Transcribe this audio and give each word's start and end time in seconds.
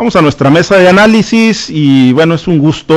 Vamos 0.00 0.16
a 0.16 0.22
nuestra 0.22 0.48
mesa 0.48 0.78
de 0.78 0.88
análisis 0.88 1.68
y 1.68 2.14
bueno, 2.14 2.32
es 2.32 2.48
un 2.48 2.58
gusto, 2.58 2.94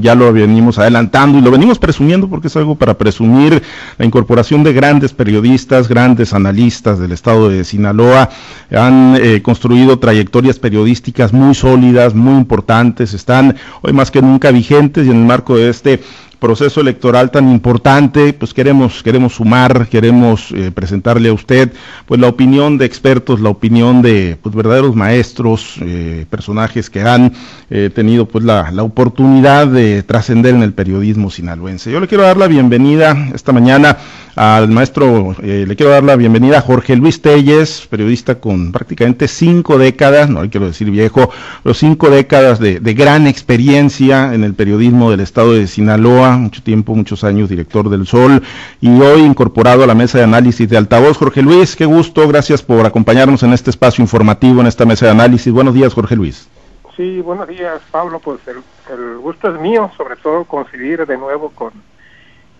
ya 0.00 0.14
lo 0.14 0.32
venimos 0.32 0.78
adelantando 0.78 1.36
y 1.36 1.40
lo 1.40 1.50
venimos 1.50 1.80
presumiendo 1.80 2.28
porque 2.28 2.46
es 2.46 2.56
algo 2.56 2.76
para 2.76 2.96
presumir 2.96 3.60
la 3.98 4.06
incorporación 4.06 4.62
de 4.62 4.72
grandes 4.72 5.12
periodistas, 5.12 5.88
grandes 5.88 6.32
analistas 6.32 7.00
del 7.00 7.10
estado 7.10 7.48
de 7.48 7.64
Sinaloa. 7.64 8.30
Han 8.70 9.18
eh, 9.20 9.42
construido 9.42 9.98
trayectorias 9.98 10.60
periodísticas 10.60 11.32
muy 11.32 11.56
sólidas, 11.56 12.14
muy 12.14 12.34
importantes, 12.34 13.14
están 13.14 13.56
hoy 13.82 13.92
más 13.92 14.12
que 14.12 14.22
nunca 14.22 14.52
vigentes 14.52 15.08
y 15.08 15.10
en 15.10 15.16
el 15.16 15.26
marco 15.26 15.56
de 15.56 15.70
este 15.70 16.04
proceso 16.36 16.80
electoral 16.80 17.30
tan 17.30 17.50
importante, 17.50 18.32
pues 18.32 18.54
queremos, 18.54 19.02
queremos 19.02 19.34
sumar, 19.34 19.88
queremos 19.88 20.50
eh, 20.52 20.70
presentarle 20.72 21.28
a 21.28 21.32
usted 21.32 21.72
pues 22.06 22.20
la 22.20 22.28
opinión 22.28 22.78
de 22.78 22.84
expertos, 22.84 23.40
la 23.40 23.48
opinión 23.48 24.02
de 24.02 24.36
pues, 24.42 24.54
verdaderos 24.54 24.94
maestros, 24.94 25.76
eh, 25.80 26.26
personajes 26.28 26.90
que 26.90 27.02
han 27.02 27.32
eh, 27.70 27.90
tenido 27.94 28.26
pues 28.26 28.44
la, 28.44 28.70
la, 28.70 28.82
oportunidad 28.82 29.66
de 29.66 30.02
trascender 30.02 30.54
en 30.54 30.62
el 30.62 30.72
periodismo 30.72 31.30
sinaloense. 31.30 31.90
Yo 31.90 32.00
le 32.00 32.08
quiero 32.08 32.24
dar 32.24 32.36
la 32.36 32.46
bienvenida 32.46 33.16
esta 33.34 33.52
mañana 33.52 33.96
al 34.36 34.68
maestro, 34.68 35.36
eh, 35.42 35.64
le 35.66 35.76
quiero 35.76 35.92
dar 35.92 36.02
la 36.02 36.16
bienvenida 36.16 36.58
a 36.58 36.60
Jorge 36.60 36.96
Luis 36.96 37.22
Telles, 37.22 37.86
periodista 37.88 38.40
con 38.40 38.72
prácticamente 38.72 39.28
cinco 39.28 39.78
décadas, 39.78 40.28
no 40.28 40.48
quiero 40.50 40.66
decir 40.66 40.90
viejo, 40.90 41.30
pero 41.62 41.74
cinco 41.74 42.10
décadas 42.10 42.58
de, 42.58 42.80
gran 42.94 43.26
experiencia 43.26 44.34
en 44.34 44.44
el 44.44 44.54
periodismo 44.54 45.10
del 45.10 45.20
estado 45.20 45.52
de 45.52 45.66
Sinaloa, 45.66 46.36
mucho 46.36 46.62
tiempo, 46.62 46.94
muchos 46.94 47.22
años 47.22 47.48
director 47.48 47.88
del 47.88 48.06
Sol 48.06 48.42
y 48.80 49.00
hoy 49.00 49.22
incorporado 49.22 49.84
a 49.84 49.86
la 49.86 49.94
mesa 49.94 50.18
de 50.18 50.24
análisis 50.24 50.68
de 50.68 50.76
altavoz. 50.76 51.16
Jorge 51.16 51.42
Luis, 51.42 51.76
qué 51.76 51.84
gusto, 51.84 52.26
gracias 52.26 52.62
por 52.62 52.86
acompañarnos 52.86 53.42
en 53.42 53.52
este 53.52 53.70
espacio 53.70 54.02
informativo, 54.02 54.60
en 54.60 54.66
esta 54.66 54.84
mesa 54.84 55.06
de 55.06 55.12
análisis. 55.12 55.52
Buenos 55.52 55.74
días, 55.74 55.94
Jorge 55.94 56.16
Luis. 56.16 56.48
Sí, 56.96 57.20
buenos 57.20 57.48
días, 57.48 57.80
Pablo. 57.90 58.20
Pues 58.20 58.40
el 58.46 59.18
gusto 59.18 59.52
es 59.52 59.60
mío, 59.60 59.90
sobre 59.96 60.16
todo 60.16 60.44
coincidir 60.44 61.04
de 61.06 61.18
nuevo 61.18 61.50
con 61.50 61.72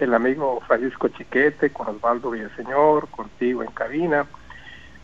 el 0.05 0.15
amigo 0.15 0.61
Francisco 0.67 1.09
Chiquete, 1.09 1.71
con 1.71 1.89
Osvaldo 1.89 2.31
Villaseñor, 2.31 3.09
contigo 3.09 3.63
en 3.63 3.71
cabina. 3.71 4.27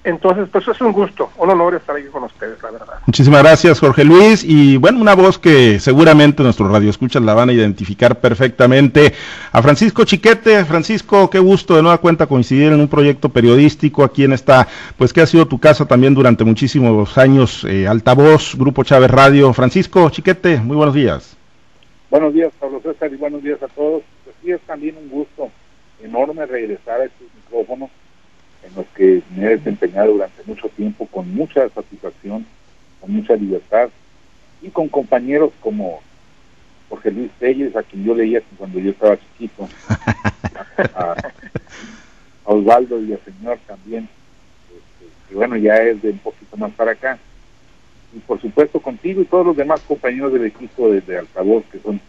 Entonces, 0.03 0.49
pues 0.51 0.67
es 0.67 0.81
un 0.81 0.93
gusto, 0.93 1.31
un 1.37 1.51
honor 1.51 1.75
estar 1.75 1.95
aquí 1.95 2.07
con 2.07 2.25
ustedes, 2.25 2.63
la 2.63 2.71
verdad. 2.71 3.01
Muchísimas 3.07 3.43
gracias, 3.43 3.81
Jorge 3.81 4.03
Luis. 4.03 4.43
Y 4.43 4.79
bueno, 4.79 4.99
una 4.99 5.15
voz 5.15 5.39
que 5.39 5.79
seguramente 5.79 6.43
nuestros 6.43 6.73
radioescuchas 6.73 7.23
la 7.23 7.35
van 7.35 7.51
a 7.51 7.53
identificar 7.53 8.19
perfectamente. 8.19 9.13
A 9.53 9.61
Francisco 9.61 10.05
Chiquete. 10.05 10.65
Francisco, 10.65 11.29
qué 11.29 11.39
gusto 11.39 11.77
de 11.77 11.83
nueva 11.83 11.99
cuenta 11.99 12.27
coincidir 12.27 12.73
en 12.73 12.81
un 12.81 12.89
proyecto 12.89 13.29
periodístico 13.29 14.03
aquí 14.03 14.25
en 14.25 14.33
esta, 14.33 14.67
pues 14.97 15.13
que 15.13 15.21
ha 15.21 15.27
sido 15.27 15.47
tu 15.47 15.59
casa 15.59 15.85
también 15.85 16.15
durante 16.15 16.45
muchísimos 16.45 17.19
años, 17.19 17.65
eh, 17.65 17.87
Altavoz, 17.87 18.55
Grupo 18.57 18.85
Chávez 18.85 19.11
Radio. 19.11 19.53
Francisco 19.53 20.09
Chiquete, 20.09 20.61
muy 20.61 20.77
buenos 20.77 20.95
días. 20.95 21.37
Buenos 22.11 22.33
días, 22.33 22.53
Pablo 22.59 22.81
César, 22.83 23.13
y 23.13 23.17
buenos 23.17 23.43
días 23.43 23.63
a 23.63 23.69
todos. 23.69 24.03
Sí, 24.43 24.51
es 24.51 24.61
también 24.63 24.97
un 24.97 25.09
gusto 25.09 25.51
enorme 26.03 26.47
regresar 26.47 27.01
a 27.01 27.05
estos 27.05 27.27
micrófonos 27.35 27.91
en 28.63 28.75
los 28.75 28.87
que 28.89 29.23
me 29.35 29.47
he 29.47 29.57
desempeñado 29.57 30.13
durante 30.13 30.43
mucho 30.45 30.69
tiempo 30.69 31.07
con 31.07 31.33
mucha 31.35 31.69
satisfacción, 31.71 32.47
con 33.01 33.13
mucha 33.13 33.35
libertad 33.35 33.91
y 34.63 34.69
con 34.69 34.89
compañeros 34.89 35.53
como 35.61 36.01
Jorge 36.89 37.11
Luis 37.11 37.31
Telles, 37.39 37.75
a 37.77 37.83
quien 37.83 38.05
yo 38.05 38.15
leía 38.15 38.43
cuando 38.59 38.79
yo 38.79 38.91
estaba 38.91 39.19
chiquito, 39.19 39.69
a, 40.95 41.13
a 41.13 41.33
Osvaldo 42.45 42.99
Villaseñor 42.99 43.59
también, 43.67 44.09
este, 44.69 45.11
que 45.29 45.35
bueno, 45.35 45.57
ya 45.57 45.77
es 45.77 46.03
de 46.03 46.11
un 46.11 46.19
poquito 46.19 46.57
más 46.57 46.73
para 46.73 46.93
acá, 46.93 47.19
y 48.13 48.19
por 48.19 48.41
supuesto 48.41 48.81
contigo 48.81 49.23
y 49.23 49.27
todos 49.27 49.47
los 49.47 49.57
demás 49.57 49.81
compañeros 49.83 50.33
del 50.33 50.47
equipo 50.47 50.91
de, 50.91 51.01
de 51.01 51.19
altavoz 51.19 51.65
que 51.71 51.79
son 51.79 52.01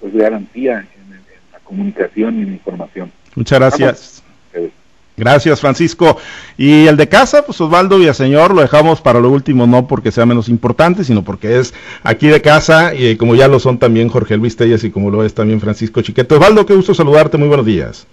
pues 0.00 0.12
de 0.12 0.20
garantía 0.20 0.78
en, 0.80 1.10
la 1.10 1.16
comunicación 1.66 2.38
y 2.38 2.42
en 2.42 2.52
información. 2.54 3.12
Muchas 3.34 3.58
gracias. 3.58 4.22
Vamos. 4.22 4.26
Gracias, 5.16 5.60
Francisco. 5.60 6.18
Y 6.58 6.86
el 6.86 6.96
de 6.98 7.08
casa, 7.08 7.44
pues 7.46 7.58
Osvaldo 7.60 7.98
Villaseñor, 7.98 8.54
lo 8.54 8.60
dejamos 8.60 9.00
para 9.00 9.18
lo 9.18 9.30
último, 9.30 9.66
no 9.66 9.86
porque 9.86 10.12
sea 10.12 10.26
menos 10.26 10.48
importante, 10.48 11.04
sino 11.04 11.22
porque 11.22 11.58
es 11.58 11.72
aquí 12.02 12.28
de 12.28 12.42
casa, 12.42 12.94
y 12.94 13.16
como 13.16 13.34
ya 13.34 13.48
lo 13.48 13.58
son 13.58 13.78
también 13.78 14.08
Jorge 14.08 14.36
Luis 14.36 14.56
Telles 14.56 14.84
y 14.84 14.90
como 14.90 15.10
lo 15.10 15.24
es 15.24 15.32
también 15.34 15.60
Francisco 15.60 16.02
Chiquete. 16.02 16.34
Osvaldo, 16.34 16.66
qué 16.66 16.74
gusto 16.74 16.92
saludarte, 16.92 17.38
muy 17.38 17.48
buenos 17.48 17.64
días. 17.64 18.06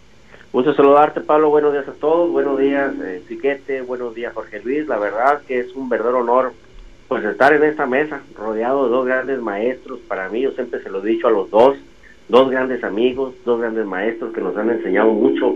Gusto 0.53 0.73
saludarte, 0.75 1.19
Pablo, 1.19 1.49
buenos 1.49 1.73
días 1.73 1.87
a 1.87 1.93
todos, 1.93 2.31
buenos 2.31 2.57
días, 2.57 2.93
eh, 3.03 3.21
Chiquete, 3.27 3.81
buenos 3.81 4.15
días, 4.15 4.33
Jorge 4.33 4.61
Luis. 4.63 4.87
La 4.87 4.97
verdad 4.97 5.41
que 5.45 5.59
es 5.59 5.73
un 5.75 5.89
verdadero 5.89 6.19
honor 6.19 6.53
pues 7.09 7.25
estar 7.25 7.53
en 7.53 7.63
esta 7.63 7.85
mesa, 7.85 8.21
rodeado 8.35 8.85
de 8.85 8.91
dos 8.91 9.05
grandes 9.05 9.41
maestros. 9.41 9.99
Para 10.07 10.29
mí, 10.29 10.41
yo 10.41 10.51
siempre 10.51 10.81
se 10.81 10.89
lo 10.89 11.03
he 11.03 11.09
dicho 11.09 11.27
a 11.27 11.31
los 11.31 11.49
dos, 11.51 11.75
dos 12.29 12.49
grandes 12.49 12.83
amigos, 12.83 13.33
dos 13.45 13.59
grandes 13.59 13.85
maestros 13.85 14.33
que 14.33 14.41
nos 14.41 14.55
han 14.57 14.69
enseñado 14.69 15.11
mucho 15.11 15.55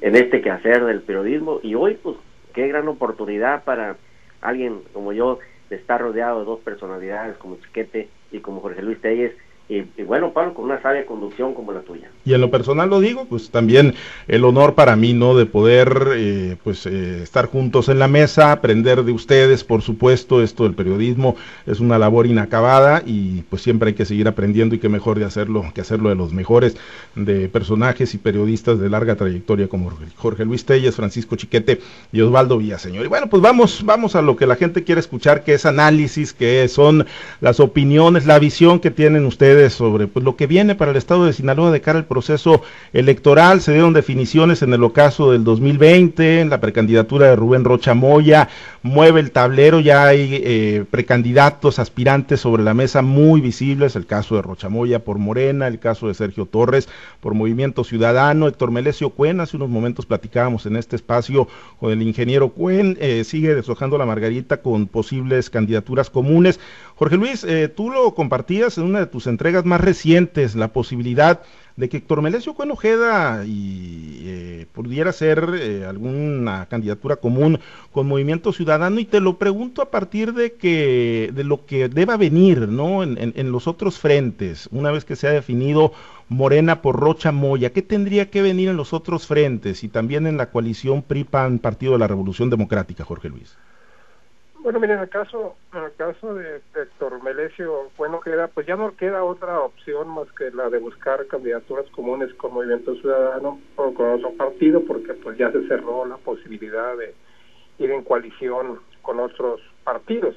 en 0.00 0.16
este 0.16 0.40
quehacer 0.40 0.84
del 0.84 1.02
periodismo. 1.02 1.60
Y 1.62 1.74
hoy 1.74 1.98
pues 2.02 2.16
qué 2.54 2.68
gran 2.68 2.88
oportunidad 2.88 3.64
para 3.64 3.96
alguien 4.40 4.80
como 4.92 5.12
yo 5.12 5.38
de 5.70 5.76
estar 5.76 6.00
rodeado 6.00 6.40
de 6.40 6.44
dos 6.46 6.60
personalidades 6.60 7.36
como 7.38 7.56
Chiquete 7.56 8.08
y 8.32 8.38
como 8.40 8.60
Jorge 8.60 8.82
Luis 8.82 9.00
Telles 9.00 9.32
y, 9.70 9.82
bueno, 10.02 10.32
Pablo, 10.32 10.54
con 10.54 10.64
una 10.64 10.80
sabia 10.80 11.04
conducción 11.04 11.52
como 11.52 11.72
la 11.72 11.80
tuya. 11.80 12.10
Y 12.24 12.32
en 12.32 12.40
lo 12.40 12.50
personal 12.50 12.88
lo 12.88 13.00
digo, 13.00 13.26
pues 13.26 13.50
también 13.50 13.94
el 14.26 14.44
honor 14.44 14.74
para 14.74 14.96
mí, 14.96 15.12
¿no? 15.12 15.36
De 15.36 15.44
poder, 15.44 16.08
eh, 16.14 16.56
pues, 16.64 16.86
eh, 16.86 17.22
estar 17.22 17.46
juntos 17.46 17.90
en 17.90 17.98
la 17.98 18.08
mesa, 18.08 18.50
aprender 18.50 19.02
de 19.04 19.12
ustedes, 19.12 19.64
por 19.64 19.82
supuesto, 19.82 20.42
esto 20.42 20.64
del 20.64 20.74
periodismo 20.74 21.36
es 21.66 21.80
una 21.80 21.98
labor 21.98 22.26
inacabada 22.26 23.02
y 23.04 23.42
pues 23.50 23.60
siempre 23.60 23.88
hay 23.88 23.94
que 23.94 24.06
seguir 24.06 24.26
aprendiendo 24.26 24.74
y 24.74 24.78
qué 24.78 24.88
mejor 24.88 25.18
de 25.18 25.26
hacerlo 25.26 25.62
que 25.74 25.82
hacerlo 25.82 26.08
de 26.08 26.14
los 26.14 26.32
mejores, 26.32 26.78
de 27.14 27.48
personajes 27.50 28.14
y 28.14 28.18
periodistas 28.18 28.78
de 28.78 28.88
larga 28.88 29.16
trayectoria 29.16 29.68
como 29.68 29.92
Jorge 30.16 30.46
Luis 30.46 30.64
Telles, 30.64 30.96
Francisco 30.96 31.36
Chiquete 31.36 31.80
y 32.10 32.22
Osvaldo 32.22 32.56
Villaseñor. 32.56 33.04
Y 33.04 33.08
bueno, 33.08 33.28
pues 33.28 33.42
vamos, 33.42 33.84
vamos 33.84 34.16
a 34.16 34.22
lo 34.22 34.34
que 34.34 34.46
la 34.46 34.56
gente 34.56 34.82
quiere 34.82 35.00
escuchar, 35.00 35.44
que 35.44 35.52
es 35.54 35.66
análisis, 35.66 36.32
que 36.32 36.66
son 36.68 37.06
las 37.42 37.60
opiniones, 37.60 38.24
la 38.24 38.38
visión 38.38 38.80
que 38.80 38.90
tienen 38.90 39.26
ustedes 39.26 39.57
sobre 39.68 40.06
pues, 40.06 40.24
lo 40.24 40.36
que 40.36 40.46
viene 40.46 40.74
para 40.74 40.92
el 40.92 40.96
estado 40.96 41.26
de 41.26 41.32
Sinaloa 41.32 41.70
de 41.70 41.80
cara 41.80 41.98
al 41.98 42.06
proceso 42.06 42.62
electoral. 42.92 43.60
Se 43.60 43.72
dieron 43.72 43.92
definiciones 43.92 44.62
en 44.62 44.72
el 44.72 44.84
ocaso 44.84 45.32
del 45.32 45.44
2020, 45.44 46.40
en 46.40 46.50
la 46.50 46.60
precandidatura 46.60 47.26
de 47.28 47.36
Rubén 47.36 47.64
Rocha 47.64 47.94
Moya, 47.94 48.48
mueve 48.82 49.20
el 49.20 49.32
tablero, 49.32 49.80
ya 49.80 50.06
hay 50.06 50.40
eh, 50.44 50.84
precandidatos, 50.90 51.78
aspirantes 51.78 52.40
sobre 52.40 52.62
la 52.62 52.74
mesa 52.74 53.02
muy 53.02 53.40
visibles, 53.40 53.96
el 53.96 54.06
caso 54.06 54.36
de 54.36 54.42
Rocha 54.42 54.68
Moya 54.68 55.00
por 55.00 55.18
Morena, 55.18 55.66
el 55.66 55.78
caso 55.78 56.08
de 56.08 56.14
Sergio 56.14 56.46
Torres 56.46 56.88
por 57.20 57.34
Movimiento 57.34 57.84
Ciudadano, 57.84 58.46
Héctor 58.46 58.70
Melesio 58.70 59.10
Cuen, 59.10 59.40
hace 59.40 59.56
unos 59.56 59.68
momentos 59.68 60.06
platicábamos 60.06 60.66
en 60.66 60.76
este 60.76 60.96
espacio 60.96 61.48
con 61.80 61.92
el 61.92 62.02
ingeniero 62.02 62.50
Cuen, 62.50 62.96
eh, 63.00 63.24
sigue 63.24 63.54
deshojando 63.54 63.98
la 63.98 64.06
margarita 64.06 64.58
con 64.58 64.86
posibles 64.86 65.50
candidaturas 65.50 66.10
comunes. 66.10 66.60
Jorge 66.98 67.16
Luis, 67.16 67.44
eh, 67.44 67.68
tú 67.68 67.90
lo 67.90 68.12
compartías 68.12 68.76
en 68.76 68.82
una 68.82 68.98
de 68.98 69.06
tus 69.06 69.28
entregas 69.28 69.64
más 69.64 69.80
recientes, 69.80 70.56
la 70.56 70.72
posibilidad 70.72 71.42
de 71.76 71.88
que 71.88 71.98
Héctor 71.98 72.22
Melesio 72.22 72.54
Cuen 72.54 72.72
Ojeda 72.72 73.44
y 73.46 74.22
eh, 74.24 74.66
pudiera 74.72 75.12
ser 75.12 75.48
eh, 75.60 75.84
alguna 75.86 76.66
candidatura 76.66 77.14
común 77.14 77.60
con 77.92 78.08
Movimiento 78.08 78.52
Ciudadano 78.52 78.98
y 78.98 79.04
te 79.04 79.20
lo 79.20 79.38
pregunto 79.38 79.80
a 79.80 79.92
partir 79.92 80.34
de 80.34 80.54
que 80.54 81.30
de 81.32 81.44
lo 81.44 81.66
que 81.66 81.88
deba 81.88 82.16
venir, 82.16 82.66
¿no? 82.66 83.04
En, 83.04 83.16
en, 83.16 83.32
en 83.36 83.52
los 83.52 83.68
otros 83.68 84.00
frentes, 84.00 84.68
una 84.72 84.90
vez 84.90 85.04
que 85.04 85.14
se 85.14 85.28
ha 85.28 85.30
definido 85.30 85.92
Morena 86.28 86.82
por 86.82 86.98
Rocha 86.98 87.30
Moya, 87.30 87.72
¿qué 87.72 87.82
tendría 87.82 88.28
que 88.28 88.42
venir 88.42 88.70
en 88.70 88.76
los 88.76 88.92
otros 88.92 89.24
frentes 89.28 89.84
y 89.84 89.88
también 89.88 90.26
en 90.26 90.36
la 90.36 90.50
coalición 90.50 91.02
PRI-PAN 91.02 91.60
Partido 91.60 91.92
de 91.92 92.00
la 92.00 92.08
Revolución 92.08 92.50
Democrática, 92.50 93.04
Jorge 93.04 93.28
Luis? 93.28 93.56
Bueno, 94.60 94.80
miren, 94.80 94.96
en 94.96 95.02
el 95.04 95.08
caso, 95.08 95.56
en 95.72 95.84
el 95.84 95.94
caso 95.94 96.34
de, 96.34 96.60
Héctor 96.74 97.22
Melesio, 97.22 97.90
bueno, 97.96 98.20
queda, 98.20 98.48
pues 98.48 98.66
ya 98.66 98.74
no 98.74 98.96
queda 98.96 99.22
otra 99.22 99.60
opción 99.60 100.08
más 100.08 100.26
que 100.36 100.50
la 100.50 100.68
de 100.68 100.78
buscar 100.78 101.26
candidaturas 101.28 101.86
comunes 101.90 102.34
con 102.34 102.54
Movimiento 102.54 102.94
Ciudadano 102.96 103.60
o 103.76 103.94
con 103.94 104.10
otro 104.10 104.32
partido, 104.32 104.82
porque 104.84 105.14
pues 105.14 105.38
ya 105.38 105.52
se 105.52 105.66
cerró 105.68 106.04
la 106.06 106.16
posibilidad 106.16 106.96
de 106.96 107.14
ir 107.78 107.90
en 107.92 108.02
coalición 108.02 108.80
con 109.00 109.20
otros 109.20 109.60
partidos. 109.84 110.34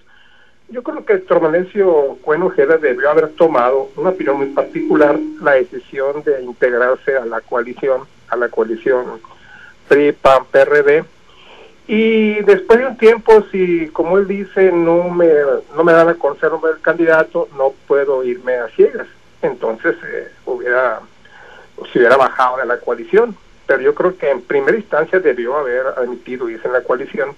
Yo 0.69 0.83
creo 0.83 1.03
que 1.03 1.13
Héctor 1.13 1.41
Melesio 1.41 2.17
Cuen 2.21 2.43
Ojeda 2.43 2.77
debió 2.77 3.09
haber 3.09 3.29
tomado 3.29 3.89
una 3.97 4.11
opinión 4.11 4.37
muy 4.37 4.47
particular, 4.47 5.19
la 5.41 5.53
decisión 5.53 6.23
de 6.23 6.43
integrarse 6.43 7.17
a 7.17 7.25
la 7.25 7.41
coalición, 7.41 8.03
a 8.29 8.35
la 8.35 8.49
coalición 8.49 9.19
PRI, 9.89 10.13
PAN, 10.13 10.45
PRD, 10.51 11.03
y 11.93 12.41
después 12.43 12.79
de 12.79 12.87
un 12.87 12.97
tiempo, 12.97 13.43
si 13.51 13.89
como 13.89 14.17
él 14.17 14.25
dice, 14.25 14.71
no 14.71 15.09
me, 15.09 15.27
no 15.75 15.83
me 15.83 15.91
dan 15.91 16.07
a 16.07 16.13
conocer 16.13 16.49
el 16.49 16.79
candidato, 16.79 17.49
no 17.57 17.73
puedo 17.85 18.23
irme 18.23 18.53
a 18.53 18.69
ciegas. 18.69 19.07
Entonces 19.41 19.97
eh, 20.07 20.31
hubiera, 20.45 21.01
se 21.91 21.99
hubiera 21.99 22.15
bajado 22.15 22.59
de 22.59 22.65
la 22.65 22.77
coalición. 22.77 23.35
Pero 23.67 23.81
yo 23.81 23.93
creo 23.93 24.17
que 24.17 24.29
en 24.29 24.39
primera 24.39 24.77
instancia 24.77 25.19
debió 25.19 25.57
haber 25.57 25.85
admitido 25.97 26.49
irse 26.49 26.65
en 26.65 26.73
la 26.73 26.81
coalición. 26.81 27.35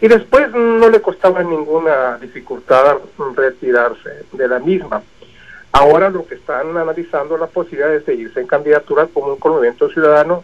y 0.00 0.08
después 0.08 0.50
no 0.52 0.88
le 0.88 1.02
costaba 1.02 1.42
ninguna 1.42 2.16
dificultad 2.16 2.96
retirarse 3.36 4.24
de 4.32 4.48
la 4.48 4.60
misma. 4.60 5.02
Ahora 5.72 6.08
lo 6.08 6.26
que 6.26 6.36
están 6.36 6.74
analizando 6.74 7.36
la 7.36 7.48
posibilidad 7.48 7.90
de 7.90 8.02
seguirse 8.02 8.40
en 8.40 8.46
candidatura 8.46 9.08
como 9.12 9.34
un 9.34 9.38
movimiento 9.44 9.90
ciudadano, 9.90 10.42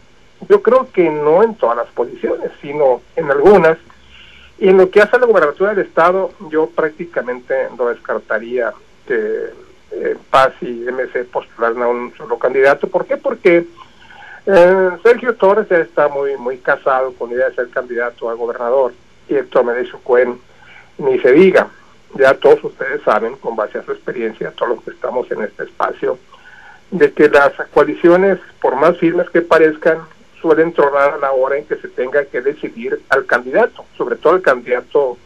yo 0.48 0.62
creo 0.62 0.90
que 0.92 1.08
no 1.10 1.42
en 1.42 1.54
todas 1.54 1.76
las 1.76 1.88
posiciones, 1.88 2.50
sino 2.60 3.02
en 3.16 3.30
algunas. 3.30 3.78
Y 4.58 4.68
en 4.68 4.76
lo 4.76 4.90
que 4.90 5.00
hace 5.00 5.16
a 5.16 5.20
la 5.20 5.26
gobernatura 5.26 5.74
del 5.74 5.86
Estado, 5.86 6.32
yo 6.50 6.68
prácticamente 6.68 7.54
no 7.78 7.88
descartaría 7.88 8.72
que 9.06 9.50
eh, 9.92 10.16
Paz 10.30 10.52
y 10.60 10.66
MC 10.66 11.24
postularan 11.30 11.82
a 11.82 11.88
un 11.88 12.14
solo 12.16 12.38
candidato. 12.38 12.88
¿Por 12.88 13.06
qué? 13.06 13.16
Porque 13.16 13.66
eh, 14.46 14.90
Sergio 15.02 15.34
Torres 15.34 15.68
ya 15.68 15.78
está 15.78 16.08
muy 16.08 16.36
muy 16.36 16.58
casado 16.58 17.12
con 17.14 17.30
la 17.30 17.36
idea 17.36 17.48
de 17.48 17.56
ser 17.56 17.68
candidato 17.70 18.30
a 18.30 18.34
gobernador 18.34 18.92
y 19.28 19.34
Héctor 19.34 19.64
Medecio 19.64 19.98
Cuen 20.02 20.40
ni 20.98 21.18
se 21.20 21.32
diga. 21.32 21.68
Ya 22.14 22.34
todos 22.34 22.62
ustedes 22.64 23.02
saben, 23.02 23.36
con 23.36 23.56
base 23.56 23.78
a 23.78 23.84
su 23.84 23.92
experiencia, 23.92 24.52
todos 24.52 24.76
los 24.76 24.84
que 24.84 24.90
estamos 24.90 25.30
en 25.30 25.42
este 25.42 25.64
espacio, 25.64 26.18
de 26.90 27.12
que 27.12 27.28
las 27.28 27.52
coaliciones, 27.72 28.38
por 28.60 28.74
más 28.74 28.96
firmes 28.98 29.30
que 29.30 29.42
parezcan, 29.42 29.98
suelen 30.40 30.72
tronar 30.72 31.14
a 31.14 31.18
la 31.18 31.32
hora 31.32 31.56
en 31.56 31.64
que 31.64 31.76
se 31.76 31.88
tenga 31.88 32.24
que 32.24 32.40
decidir 32.40 33.00
al 33.08 33.26
candidato, 33.26 33.84
sobre 33.96 34.16
todo 34.16 34.36
el 34.36 34.42
candidato 34.42 35.18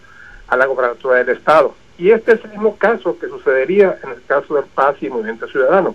a 0.49 0.57
la 0.57 0.67
gobernatura 0.67 1.17
del 1.17 1.37
Estado. 1.37 1.75
Y 1.99 2.11
este 2.11 2.33
es 2.33 2.45
el 2.45 2.51
mismo 2.51 2.77
caso 2.77 3.19
que 3.19 3.29
sucedería 3.29 3.99
en 4.03 4.11
el 4.11 4.23
caso 4.27 4.55
del 4.55 4.65
Paz 4.65 4.97
y 5.01 5.09
Movimiento 5.09 5.47
Ciudadano. 5.49 5.95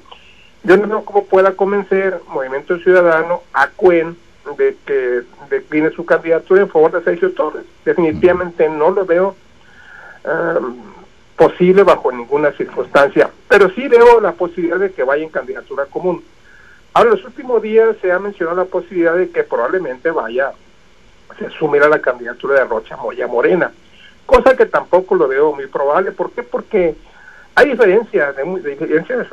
Yo 0.64 0.78
no 0.78 0.88
veo 0.88 1.06
cómo 1.06 1.26
pueda 1.26 1.54
convencer 1.54 2.20
Movimiento 2.28 2.78
Ciudadano 2.80 3.44
a 3.54 3.70
Cuen 3.70 4.18
de 4.58 4.76
que 4.86 5.22
decline 5.50 5.92
su 5.92 6.06
candidatura 6.06 6.62
en 6.62 6.70
favor 6.70 6.92
de 6.92 7.04
Sergio 7.04 7.32
Torres. 7.34 7.66
Definitivamente 7.86 8.68
no 8.70 8.92
lo 8.92 9.06
veo 9.06 9.36
um, 10.26 10.78
posible 11.36 11.84
bajo 11.84 12.12
ninguna 12.12 12.52
circunstancia, 12.54 13.30
pero 13.48 13.70
sí 13.70 13.88
veo 13.88 14.20
la 14.20 14.34
posibilidad 14.34 14.78
de 14.78 14.92
que 14.92 15.04
vaya 15.04 15.24
en 15.24 15.30
candidatura 15.30 15.86
común. 15.86 16.24
Ahora, 16.94 17.12
en 17.12 17.16
los 17.18 17.26
últimos 17.26 17.62
días 17.62 17.96
se 18.02 18.12
ha 18.12 18.20
mencionado 18.20 18.58
la 18.58 18.66
posibilidad 18.66 19.16
de 19.16 19.30
que 19.30 19.44
probablemente 19.44 20.12
vaya, 20.12 20.52
se 21.38 21.46
asumirá 21.46 21.88
la 21.88 22.02
candidatura 22.02 22.56
de 22.56 22.66
Rocha 22.66 22.98
Moya 22.98 23.28
Morena, 23.28 23.72
cosa 24.26 24.56
que 24.56 24.66
tampoco 24.66 25.16
lo 25.16 25.28
veo 25.28 25.54
muy 25.54 25.68
probable. 25.68 26.12
¿Por 26.12 26.32
qué? 26.32 26.44
Porque 26.44 26.96
hay 27.56 27.70
diferencias, 27.70 28.36
de, 28.36 28.44
de 28.44 28.70
diferencias 28.72 29.28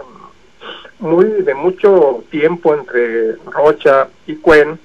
muy 0.98 1.24
de 1.24 1.54
mucho 1.54 2.24
tiempo 2.30 2.74
entre 2.74 3.36
Rocha 3.46 4.08
y 4.26 4.36
Cuen, 4.36 4.78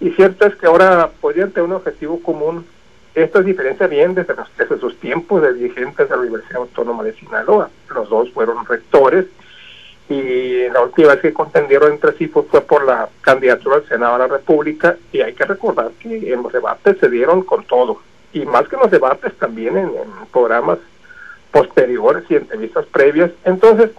y 0.00 0.10
cierto 0.10 0.46
es 0.46 0.56
que 0.56 0.66
ahora 0.66 1.10
podrían 1.20 1.50
tener 1.50 1.68
un 1.68 1.76
objetivo 1.76 2.22
común. 2.22 2.66
Estas 3.14 3.44
diferencias 3.44 3.90
vienen 3.90 4.14
desde, 4.14 4.34
desde 4.56 4.78
sus 4.78 4.98
tiempos 4.98 5.42
de 5.42 5.52
dirigentes 5.52 6.08
de 6.08 6.14
la 6.14 6.22
Universidad 6.22 6.62
Autónoma 6.62 7.02
de 7.02 7.12
Sinaloa. 7.14 7.68
Los 7.94 8.08
dos 8.08 8.30
fueron 8.32 8.64
rectores 8.64 9.26
y 10.10 10.68
la 10.70 10.82
última 10.82 11.14
vez 11.14 11.20
que 11.20 11.32
contendieron 11.32 11.92
entre 11.92 12.12
sí 12.14 12.26
fue, 12.26 12.42
por 12.42 12.84
la 12.84 13.08
candidatura 13.20 13.76
al 13.76 13.86
Senado 13.86 14.14
de 14.14 14.18
la 14.18 14.26
República 14.26 14.96
y 15.12 15.20
hay 15.20 15.34
que 15.34 15.44
recordar 15.44 15.92
que 16.00 16.32
en 16.32 16.42
los 16.42 16.52
debates 16.52 16.98
se 16.98 17.08
dieron 17.08 17.42
con 17.44 17.64
todo 17.64 18.00
y 18.32 18.44
más 18.44 18.66
que 18.66 18.74
en 18.74 18.82
los 18.82 18.90
debates 18.90 19.32
también 19.38 19.78
en, 19.78 19.90
programas 20.32 20.78
posteriores 21.52 22.24
y 22.28 22.36
entrevistas 22.36 22.86
previas. 22.86 23.30
Entonces, 23.44 23.90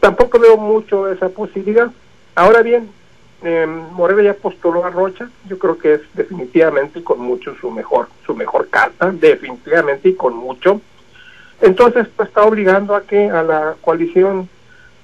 tampoco 0.00 0.38
veo 0.38 0.58
mucho 0.58 1.10
esa 1.10 1.30
posibilidad. 1.30 1.90
Ahora 2.34 2.60
bien, 2.60 2.90
eh, 3.42 3.66
Morena 3.66 4.22
ya 4.22 4.34
postuló 4.34 4.84
a 4.84 4.90
Rocha, 4.90 5.30
yo 5.48 5.58
creo 5.58 5.78
que 5.78 5.94
es 5.94 6.00
definitivamente 6.12 6.98
y 6.98 7.02
con 7.02 7.20
mucho 7.20 7.54
su 7.58 7.70
mejor, 7.70 8.08
su 8.26 8.34
mejor 8.34 8.68
carta, 8.68 9.10
definitivamente 9.12 10.10
y 10.10 10.14
con 10.14 10.36
mucho. 10.36 10.82
Entonces, 11.62 12.06
pues 12.14 12.28
está 12.28 12.42
obligando 12.42 12.94
a 12.94 13.02
que 13.02 13.30
a 13.30 13.42
la 13.42 13.76
coalición 13.80 14.48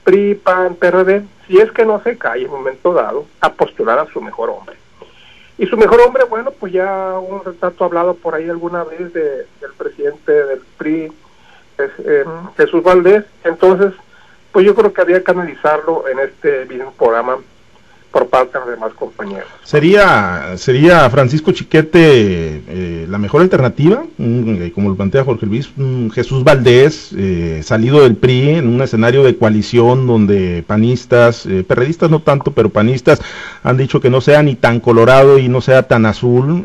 PRI, 0.04 0.34
PAN, 0.34 0.76
PRD, 0.76 1.24
si 1.46 1.58
es 1.58 1.72
que 1.72 1.84
no 1.84 2.00
se 2.02 2.16
cae 2.16 2.42
en 2.42 2.50
un 2.50 2.58
momento 2.58 2.92
dado, 2.92 3.26
a 3.40 3.52
postular 3.52 3.98
a 3.98 4.06
su 4.06 4.20
mejor 4.20 4.50
hombre. 4.50 4.76
Y 5.56 5.66
su 5.66 5.76
mejor 5.76 6.00
hombre, 6.00 6.24
bueno, 6.24 6.50
pues 6.50 6.72
ya 6.72 7.18
un 7.18 7.44
retrato 7.44 7.84
hablado 7.84 8.14
por 8.14 8.34
ahí 8.34 8.48
alguna 8.48 8.84
vez 8.84 9.12
de, 9.12 9.46
del 9.60 9.72
presidente 9.76 10.32
del 10.32 10.60
PRI, 10.76 11.12
eh, 11.78 12.24
Jesús 12.56 12.82
Valdés. 12.82 13.24
Entonces, 13.44 13.92
pues 14.52 14.66
yo 14.66 14.74
creo 14.74 14.92
que 14.92 15.00
había 15.00 15.22
que 15.22 15.30
analizarlo 15.30 16.06
en 16.08 16.18
este 16.20 16.64
mismo 16.66 16.92
programa 16.92 17.38
por 18.14 18.28
parte 18.28 18.56
de 18.56 18.64
los 18.64 18.74
demás 18.74 18.92
compañeros. 18.94 19.48
¿Sería, 19.64 20.52
sería 20.56 21.10
Francisco 21.10 21.50
Chiquete 21.50 21.98
eh, 22.00 23.06
la 23.10 23.18
mejor 23.18 23.42
alternativa? 23.42 24.04
Eh, 24.18 24.70
como 24.72 24.90
lo 24.90 24.94
plantea 24.94 25.24
Jorge 25.24 25.46
Luis, 25.46 25.68
Jesús 26.14 26.44
Valdés, 26.44 27.10
eh, 27.16 27.60
salido 27.64 28.04
del 28.04 28.14
PRI 28.14 28.50
en 28.50 28.68
un 28.68 28.80
escenario 28.82 29.24
de 29.24 29.36
coalición 29.36 30.06
donde 30.06 30.62
panistas, 30.64 31.48
perredistas 31.66 32.08
no 32.08 32.20
tanto, 32.20 32.52
pero 32.52 32.68
panistas 32.68 33.20
han 33.64 33.76
dicho 33.76 34.00
que 34.00 34.10
no 34.10 34.20
sea 34.20 34.44
ni 34.44 34.54
tan 34.54 34.78
colorado 34.78 35.40
y 35.40 35.48
no 35.48 35.60
sea 35.60 35.82
tan 35.88 36.06
azul. 36.06 36.62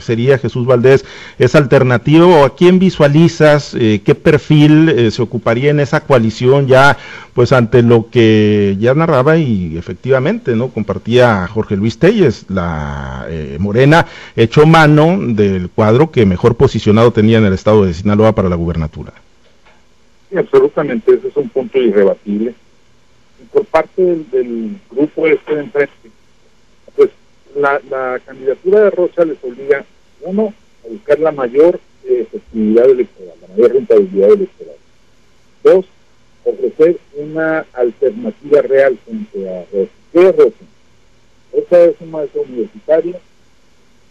¿Sería 0.00 0.38
Jesús 0.38 0.66
Valdés 0.66 1.04
esa 1.40 1.58
alternativa 1.58 2.26
o 2.26 2.44
a 2.44 2.54
quién 2.54 2.78
visualizas? 2.78 3.72
¿Qué 3.74 4.14
perfil 4.14 5.10
se 5.10 5.20
ocuparía 5.20 5.72
en 5.72 5.80
esa 5.80 6.02
coalición 6.02 6.68
ya 6.68 6.96
pues 7.34 7.52
ante 7.52 7.82
lo 7.82 8.10
que 8.10 8.76
ya 8.78 8.94
narraba 8.94 9.36
y 9.36 9.76
efectivamente. 9.78 10.54
Compartía 10.68 11.46
Jorge 11.48 11.76
Luis 11.76 11.98
Telles, 11.98 12.46
la 12.48 13.26
eh, 13.28 13.56
Morena 13.58 14.06
echó 14.36 14.66
mano 14.66 15.18
del 15.20 15.70
cuadro 15.70 16.10
que 16.10 16.26
mejor 16.26 16.56
posicionado 16.56 17.12
tenía 17.12 17.38
en 17.38 17.44
el 17.44 17.54
estado 17.54 17.84
de 17.84 17.94
Sinaloa 17.94 18.34
para 18.34 18.48
la 18.48 18.56
gubernatura. 18.56 19.12
Absolutamente, 20.36 21.14
ese 21.14 21.28
es 21.28 21.36
un 21.36 21.48
punto 21.48 21.78
irrebatible. 21.78 22.54
Y 23.42 23.44
por 23.52 23.64
parte 23.64 24.02
del, 24.30 24.76
grupo 24.90 25.26
este 25.26 25.54
de 25.54 25.60
enfrente, 25.62 25.94
pues 26.94 27.10
la, 27.56 28.20
candidatura 28.24 28.80
de 28.84 28.90
Rocha 28.90 29.24
les 29.24 29.42
obliga, 29.42 29.84
uno, 30.22 30.54
a 30.84 30.88
buscar 30.88 31.18
la 31.18 31.32
mayor 31.32 31.80
eh, 32.04 32.26
efectividad 32.28 32.88
electoral, 32.88 33.34
la 33.42 33.48
mayor 33.48 33.72
rentabilidad 33.72 34.30
electoral. 34.30 34.76
Dos, 35.64 35.86
ofrecer 36.44 36.98
una 37.16 37.66
alternativa 37.72 38.62
real 38.62 38.98
frente 39.04 39.48
a 39.48 39.64
Rosa. 39.72 39.99
¿Qué 40.12 40.28
es 40.28 40.36
Rosa? 40.36 40.56
Rosa 41.52 41.84
es 41.84 41.96
un 42.00 42.10
maestro 42.10 42.42
universitario, 42.42 43.16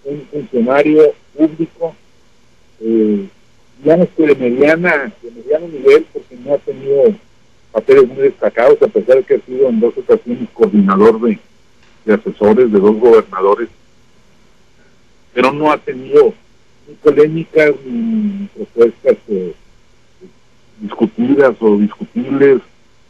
un 0.05 0.21
funcionario 0.31 1.13
público, 1.35 1.95
eh, 2.81 3.27
digamos 3.81 4.07
que 4.15 4.27
de 4.27 4.35
mediana, 4.35 5.11
de 5.21 5.31
mediano 5.31 5.67
nivel, 5.67 6.05
porque 6.13 6.35
no 6.37 6.53
ha 6.53 6.57
tenido 6.59 7.13
papeles 7.71 8.07
muy 8.07 8.17
destacados, 8.23 8.81
a 8.81 8.87
pesar 8.87 9.17
de 9.17 9.23
que 9.23 9.35
ha 9.35 9.41
sido 9.41 9.69
en 9.69 9.79
dos 9.79 9.97
ocasiones 9.97 10.49
coordinador 10.53 11.19
de, 11.21 11.39
asesores 12.13 12.71
de 12.71 12.79
dos 12.79 12.95
gobernadores, 12.97 13.69
pero 15.33 15.51
no 15.51 15.71
ha 15.71 15.77
tenido 15.77 16.33
ni 16.87 16.95
polémicas 16.95 17.73
ni 17.85 18.47
propuestas 18.55 19.17
eh, 19.27 19.53
discutidas 20.79 21.55
o 21.59 21.77
discutibles, 21.77 22.61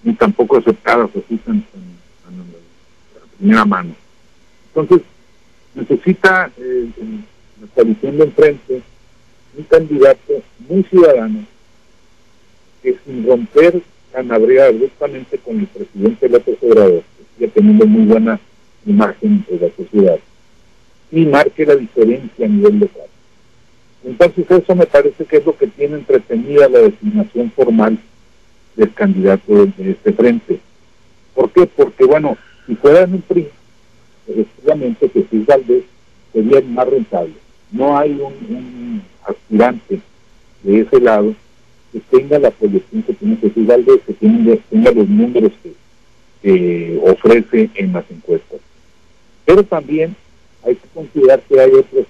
ni 0.03 0.13
tampoco 0.13 0.57
aceptadas 0.57 1.09
así 1.11 1.39
en, 1.47 1.55
la 1.55 1.98
primera 3.39 3.65
mano. 3.65 3.95
Entonces, 4.67 5.05
necesita 5.73 6.51
eh, 6.57 6.89
la 7.61 7.67
coalición 7.73 8.17
de 8.17 8.23
enfrente 8.25 8.81
un 9.57 9.63
candidato 9.63 10.43
muy 10.67 10.83
ciudadano 10.83 11.43
que 12.83 12.95
sin 13.05 13.25
romper 13.25 13.81
canabrea 14.11 14.67
abruptamente 14.67 15.37
con 15.37 15.59
el 15.59 15.67
presidente 15.67 16.29
López 16.29 16.57
Obrador, 16.61 17.03
que 17.17 17.25
sigue 17.35 17.51
teniendo 17.51 17.85
muy 17.85 18.05
buena 18.05 18.39
imagen 18.85 19.45
de 19.49 19.59
la 19.59 19.75
sociedad, 19.75 20.19
y 21.11 21.25
marque 21.25 21.65
la 21.65 21.75
diferencia 21.75 22.45
a 22.45 22.49
nivel 22.49 22.79
local. 22.79 23.07
Entonces 24.03 24.45
eso 24.49 24.75
me 24.75 24.85
parece 24.85 25.25
que 25.25 25.37
es 25.37 25.45
lo 25.45 25.57
que 25.57 25.67
tiene 25.67 25.95
entretenida 25.95 26.69
la 26.69 26.79
designación 26.79 27.51
formal 27.51 27.99
del 28.75 28.93
candidato 28.93 29.65
de, 29.65 29.91
este 29.91 30.13
frente. 30.13 30.59
¿Por 31.35 31.51
qué? 31.51 31.65
Porque 31.65 32.05
bueno, 32.05 32.37
si 32.69 32.75
fuera 32.75 33.01
en 33.01 33.15
un 33.15 33.21
PRI, 33.23 33.47
efectivamente 34.27 35.09
Jesús 35.09 35.43
Valdés 35.47 35.85
sería 36.31 36.61
más 36.61 36.87
rentable. 36.87 37.33
No 37.71 37.97
hay 37.97 38.11
un, 38.11 39.01
aspirante 39.25 39.99
de 40.61 40.81
ese 40.81 41.01
lado 41.01 41.33
que 41.91 41.99
tenga 42.11 42.37
la 42.37 42.51
proyección 42.51 43.01
que 43.01 43.13
tiene 43.13 43.37
Jesús 43.37 43.65
Valdés, 43.65 44.01
que 44.05 44.13
tenga, 44.13 44.91
los 44.91 45.09
números 45.09 45.51
que, 45.63 45.73
que 46.43 46.99
ofrece 47.03 47.71
en 47.73 47.91
las 47.91 48.05
encuestas. 48.11 48.59
Pero 49.45 49.63
también 49.63 50.15
hay 50.63 50.75
que 50.75 50.87
considerar 50.93 51.41
que 51.41 51.59
hay 51.59 51.71
otros 51.71 52.05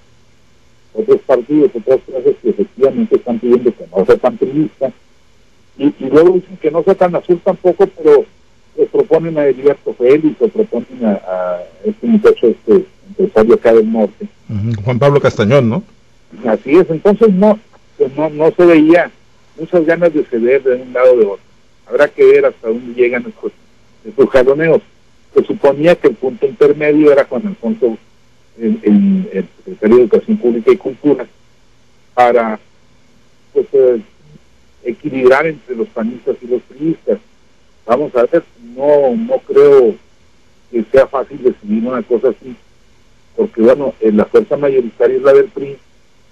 otros 0.91 1.21
partidos, 1.21 1.71
otras 1.73 2.01
clases 2.01 2.35
que 2.41 2.49
efectivamente 2.49 3.15
están 3.15 3.39
pidiendo 3.39 3.73
que 3.73 3.85
no 3.95 4.05
sea 4.05 4.17
tan 4.17 4.37
triste 4.37 4.91
y, 5.77 5.93
luego 6.09 6.31
dicen 6.31 6.57
que 6.57 6.71
no 6.71 6.83
sea 6.83 6.95
tan 6.95 7.15
azul 7.15 7.39
tampoco, 7.41 7.87
pero 7.87 8.25
les 8.77 8.89
proponen 8.89 9.37
a 9.37 9.45
Edilberto 9.45 9.93
Félix 9.93 10.41
o 10.41 10.47
proponen 10.47 11.03
a, 11.03 11.59
este 11.83 12.07
muchacho, 12.07 12.47
este 12.47 12.85
empresario 13.09 13.55
acá 13.55 13.73
del 13.73 13.91
norte. 13.91 14.27
Juan 14.83 14.99
Pablo 14.99 15.19
Castañón, 15.19 15.69
¿no? 15.69 15.83
Así 16.45 16.75
es, 16.75 16.89
entonces 16.89 17.33
no, 17.33 17.59
pues 17.97 18.15
no, 18.15 18.29
no 18.29 18.51
se 18.51 18.65
veía 18.65 19.11
muchas 19.59 19.85
ganas 19.85 20.13
de 20.13 20.23
ceder 20.25 20.63
de 20.63 20.75
un 20.75 20.93
lado 20.93 21.17
de 21.17 21.25
otro. 21.25 21.45
Habrá 21.87 22.07
que 22.07 22.23
ver 22.23 22.45
hasta 22.45 22.67
dónde 22.67 22.93
llegan 22.93 23.25
estos, 23.27 23.51
estos 24.05 24.29
jaloneos. 24.29 24.81
Se 25.33 25.43
suponía 25.43 25.95
que 25.95 26.07
el 26.07 26.15
punto 26.15 26.45
intermedio 26.45 27.11
era 27.11 27.25
con 27.25 27.45
Alfonso, 27.45 27.97
en, 28.57 29.27
el 29.31 29.47
Secretario 29.57 29.95
de 29.97 30.01
Educación 30.03 30.37
Pública 30.37 30.71
y 30.71 30.77
Cultura, 30.77 31.27
para 32.13 32.59
pues, 33.53 33.67
eh, 33.73 34.01
equilibrar 34.83 35.47
entre 35.47 35.75
los 35.75 35.87
panistas 35.89 36.35
y 36.41 36.47
los 36.47 36.61
priistas. 36.63 37.19
Vamos 37.85 38.15
a 38.15 38.23
ver, 38.25 38.43
no, 38.79 39.15
no 39.15 39.37
creo 39.39 39.95
que 40.71 40.85
sea 40.91 41.05
fácil 41.07 41.43
decidir 41.43 41.85
una 41.85 42.01
cosa 42.01 42.29
así, 42.29 42.55
porque 43.35 43.61
bueno, 43.61 43.93
la 44.01 44.25
fuerza 44.25 44.55
mayoritaria 44.55 45.17
es 45.17 45.23
la 45.23 45.33
del 45.33 45.45
PRI 45.45 45.77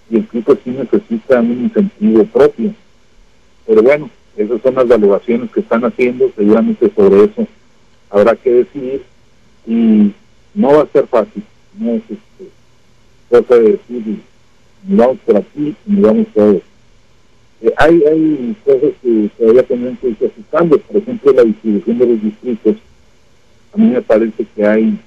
y 0.09 0.15
el 0.15 0.23
PRI 0.23 0.41
pues 0.41 0.59
sí 0.63 0.69
necesita 0.69 1.41
un 1.41 1.63
incentivo 1.63 2.23
propio. 2.25 2.73
Pero 3.65 3.83
bueno, 3.83 4.09
esas 4.37 4.61
son 4.61 4.75
las 4.75 4.85
evaluaciones 4.85 5.51
que 5.51 5.59
están 5.59 5.83
haciendo, 5.83 6.31
seguramente 6.35 6.89
sobre 6.95 7.25
eso 7.25 7.47
habrá 8.09 8.35
que 8.35 8.51
decidir 8.51 9.03
y 9.65 10.13
no 10.53 10.73
va 10.73 10.83
a 10.83 10.87
ser 10.87 11.05
fácil, 11.07 11.43
no 11.77 11.95
es 11.95 12.03
este, 12.03 12.49
cosa 13.29 13.55
de 13.55 13.71
decir 13.71 14.21
ni 14.87 14.95
vamos 14.95 15.17
por 15.25 15.35
aquí 15.35 15.75
ni 15.85 16.01
vamos 16.01 16.27
todos. 16.33 16.61
Eh, 17.61 17.73
hay, 17.77 18.03
hay 18.03 18.55
cosas 18.63 18.91
que 19.01 19.29
todavía 19.37 19.63
tenemos 19.63 19.99
que 19.99 20.09
ir 20.09 20.17
ajustando, 20.31 20.77
por 20.77 20.97
ejemplo 20.97 21.33
la 21.33 21.43
distribución 21.43 21.97
de 21.97 22.07
los 22.07 22.21
distritos. 22.21 22.75
A 23.73 23.77
mí 23.77 23.87
me 23.87 24.01
parece 24.01 24.45
que 24.55 24.65
hay 24.65 24.99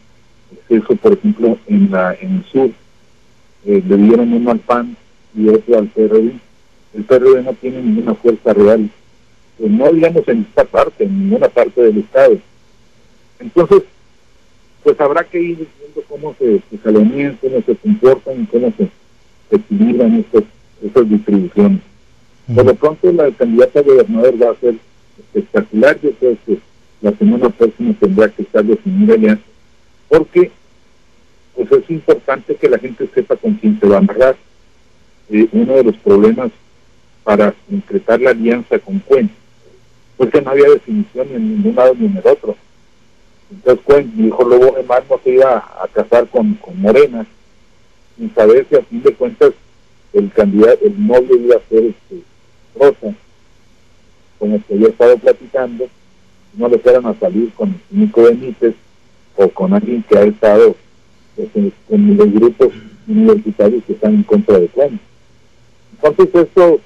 exceso, 0.53 0.97
por 0.97 1.13
ejemplo, 1.13 1.59
en 1.67 1.91
la 1.91 2.15
en 2.15 2.37
el 2.37 2.45
sur, 2.45 2.71
eh, 3.67 3.83
le 3.87 3.97
dieron 3.97 4.33
uno 4.33 4.51
al 4.51 4.59
PAN 4.61 4.97
y 5.35 5.49
otro 5.49 5.79
al 5.79 5.87
PRD. 5.89 6.33
El 6.95 7.05
PRD 7.05 7.43
no 7.43 7.55
tiene 7.55 7.83
ninguna 7.83 8.15
fuerza 8.15 8.53
real, 8.53 8.91
pues 9.59 9.71
no 9.71 9.93
digamos 9.93 10.27
en 10.27 10.41
esta 10.41 10.65
parte, 10.65 11.05
en 11.05 11.19
ninguna 11.21 11.49
parte 11.49 11.83
del 11.83 11.99
Estado. 11.99 12.39
Entonces, 13.39 13.83
pues 14.83 15.01
habrá 15.01 15.25
que 15.25 15.41
ir 15.41 15.69
viendo 15.79 16.03
cómo 16.09 16.35
se, 16.39 16.61
se 16.71 16.79
cómo 16.83 17.63
se 17.65 17.77
comportan 17.77 18.43
y 18.43 18.47
cómo 18.47 18.73
se, 18.77 18.89
equilibran 19.55 20.15
estas, 20.15 20.45
estas 20.83 21.09
distribuciones. 21.09 21.81
Por 22.55 22.65
lo 22.65 22.75
pronto, 22.75 23.13
la 23.13 23.31
candidata 23.31 23.79
a 23.79 23.83
gobernador 23.83 24.43
va 24.43 24.51
a 24.51 24.57
ser 24.57 24.75
espectacular. 25.19 26.01
Yo 26.01 26.11
creo 26.13 26.37
que 26.45 26.59
la 27.01 27.13
semana 27.13 27.49
próxima 27.51 27.95
tendrá 28.01 28.29
que 28.29 28.43
estar 28.43 28.65
definida 28.65 29.17
ya, 29.17 29.39
porque 30.09 30.51
pues 31.55 31.71
es 31.71 31.91
importante 31.91 32.55
que 32.57 32.69
la 32.69 32.79
gente 32.79 33.09
sepa 33.15 33.37
con 33.37 33.55
quién 33.55 33.79
se 33.79 33.87
va 33.87 33.97
a 33.97 33.99
amarrar. 33.99 34.37
Eh, 35.31 35.49
uno 35.53 35.75
de 35.75 35.85
los 35.85 35.97
problemas 35.99 36.51
para 37.23 37.55
concretar 37.69 38.21
la 38.21 38.31
alianza 38.31 38.79
con 38.81 38.99
Cuen 39.01 39.31
fue 40.17 40.29
que 40.29 40.43
no 40.43 40.51
había 40.51 40.71
definición 40.71 41.29
ni 41.29 41.37
en 41.37 41.49
ningún 41.53 41.77
lado 41.77 41.95
ni 41.95 42.07
en 42.07 42.17
el 42.17 42.27
otro. 42.27 42.57
Entonces 43.51 43.85
Cuen 43.85 44.13
dijo 44.17 44.43
luego 44.43 44.73
además 44.75 45.03
no 45.09 45.21
se 45.23 45.31
iba 45.31 45.59
a 45.59 45.87
casar 45.93 46.27
con, 46.29 46.55
con 46.55 46.81
Morena, 46.81 47.25
sin 48.17 48.35
saber 48.35 48.67
si 48.69 48.77
a 48.77 48.83
fin 48.83 49.03
de 49.03 49.15
cuentas 49.15 49.53
el 50.13 50.33
candidato, 50.33 50.85
el 50.85 51.07
novio 51.07 51.37
iba 51.37 51.57
a 51.57 51.69
ser 51.69 51.85
este, 51.85 52.23
Rosa, 52.75 53.15
con 54.39 54.53
el 54.53 54.63
que 54.65 54.79
yo 54.79 54.87
he 54.87 54.91
estado 54.91 55.17
platicando, 55.19 55.89
no 56.55 56.69
le 56.69 56.79
fueran 56.79 57.07
a 57.07 57.15
salir 57.15 57.53
con 57.53 57.81
Nico 57.91 58.23
Benítez 58.23 58.75
o 59.37 59.49
con 59.49 59.73
alguien 59.73 60.03
que 60.09 60.19
ha 60.19 60.23
estado 60.23 60.75
pues, 61.37 61.49
en, 61.89 62.17
los 62.17 62.33
grupos 62.33 62.69
universitarios 63.07 63.85
que 63.85 63.93
están 63.93 64.15
en 64.15 64.23
contra 64.23 64.59
de 64.59 64.69
Juan. 64.69 64.99
Entonces 65.93 66.47
esto 66.47 66.81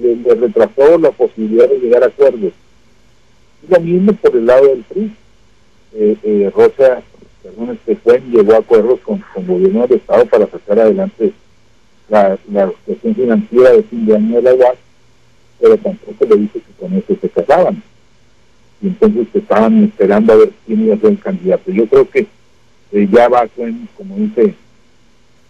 le, 0.00 0.34
retrasó 0.34 0.98
la 0.98 1.10
posibilidad 1.10 1.68
de 1.68 1.78
llegar 1.78 2.02
a 2.02 2.06
acuerdos. 2.06 2.52
Y 3.66 3.72
lo 3.72 3.80
mismo 3.80 4.12
por 4.14 4.36
el 4.36 4.46
lado 4.46 4.66
del 4.66 4.84
PRI. 4.84 5.12
Eh, 5.98 6.16
eh, 6.22 6.52
Rosa, 6.54 7.02
perdón, 7.42 7.70
este 7.70 7.96
Juan 8.02 8.30
llegó 8.30 8.52
a 8.52 8.58
acuerdos 8.58 9.00
con, 9.00 9.24
el 9.36 9.46
gobierno 9.46 9.86
del 9.86 9.98
Estado 9.98 10.26
para 10.26 10.46
sacar 10.46 10.78
adelante 10.78 11.32
la, 12.08 12.38
la 12.52 12.70
cuestión 12.84 13.14
financiera 13.14 13.70
de 13.70 13.82
fin 13.84 14.04
de 14.04 14.14
año 14.14 14.36
de 14.36 14.42
la 14.42 14.54
UAS 14.54 14.85
pero 15.60 15.76
tampoco 15.78 16.24
le 16.24 16.36
dice 16.36 16.60
que 16.60 16.72
con 16.78 16.92
eso 16.94 17.16
se 17.20 17.28
casaban. 17.28 17.82
Y 18.82 18.88
entonces 18.88 19.26
estaban 19.32 19.84
esperando 19.84 20.32
a 20.32 20.36
ver 20.36 20.52
quién 20.66 20.84
iba 20.84 20.94
a 20.94 20.98
ser 20.98 21.10
el 21.10 21.18
candidato. 21.18 21.70
Yo 21.70 21.86
creo 21.86 22.08
que 22.08 22.26
eh, 22.92 23.08
ya 23.10 23.28
va 23.28 23.46
con, 23.48 23.88
como 23.96 24.16
dice 24.16 24.54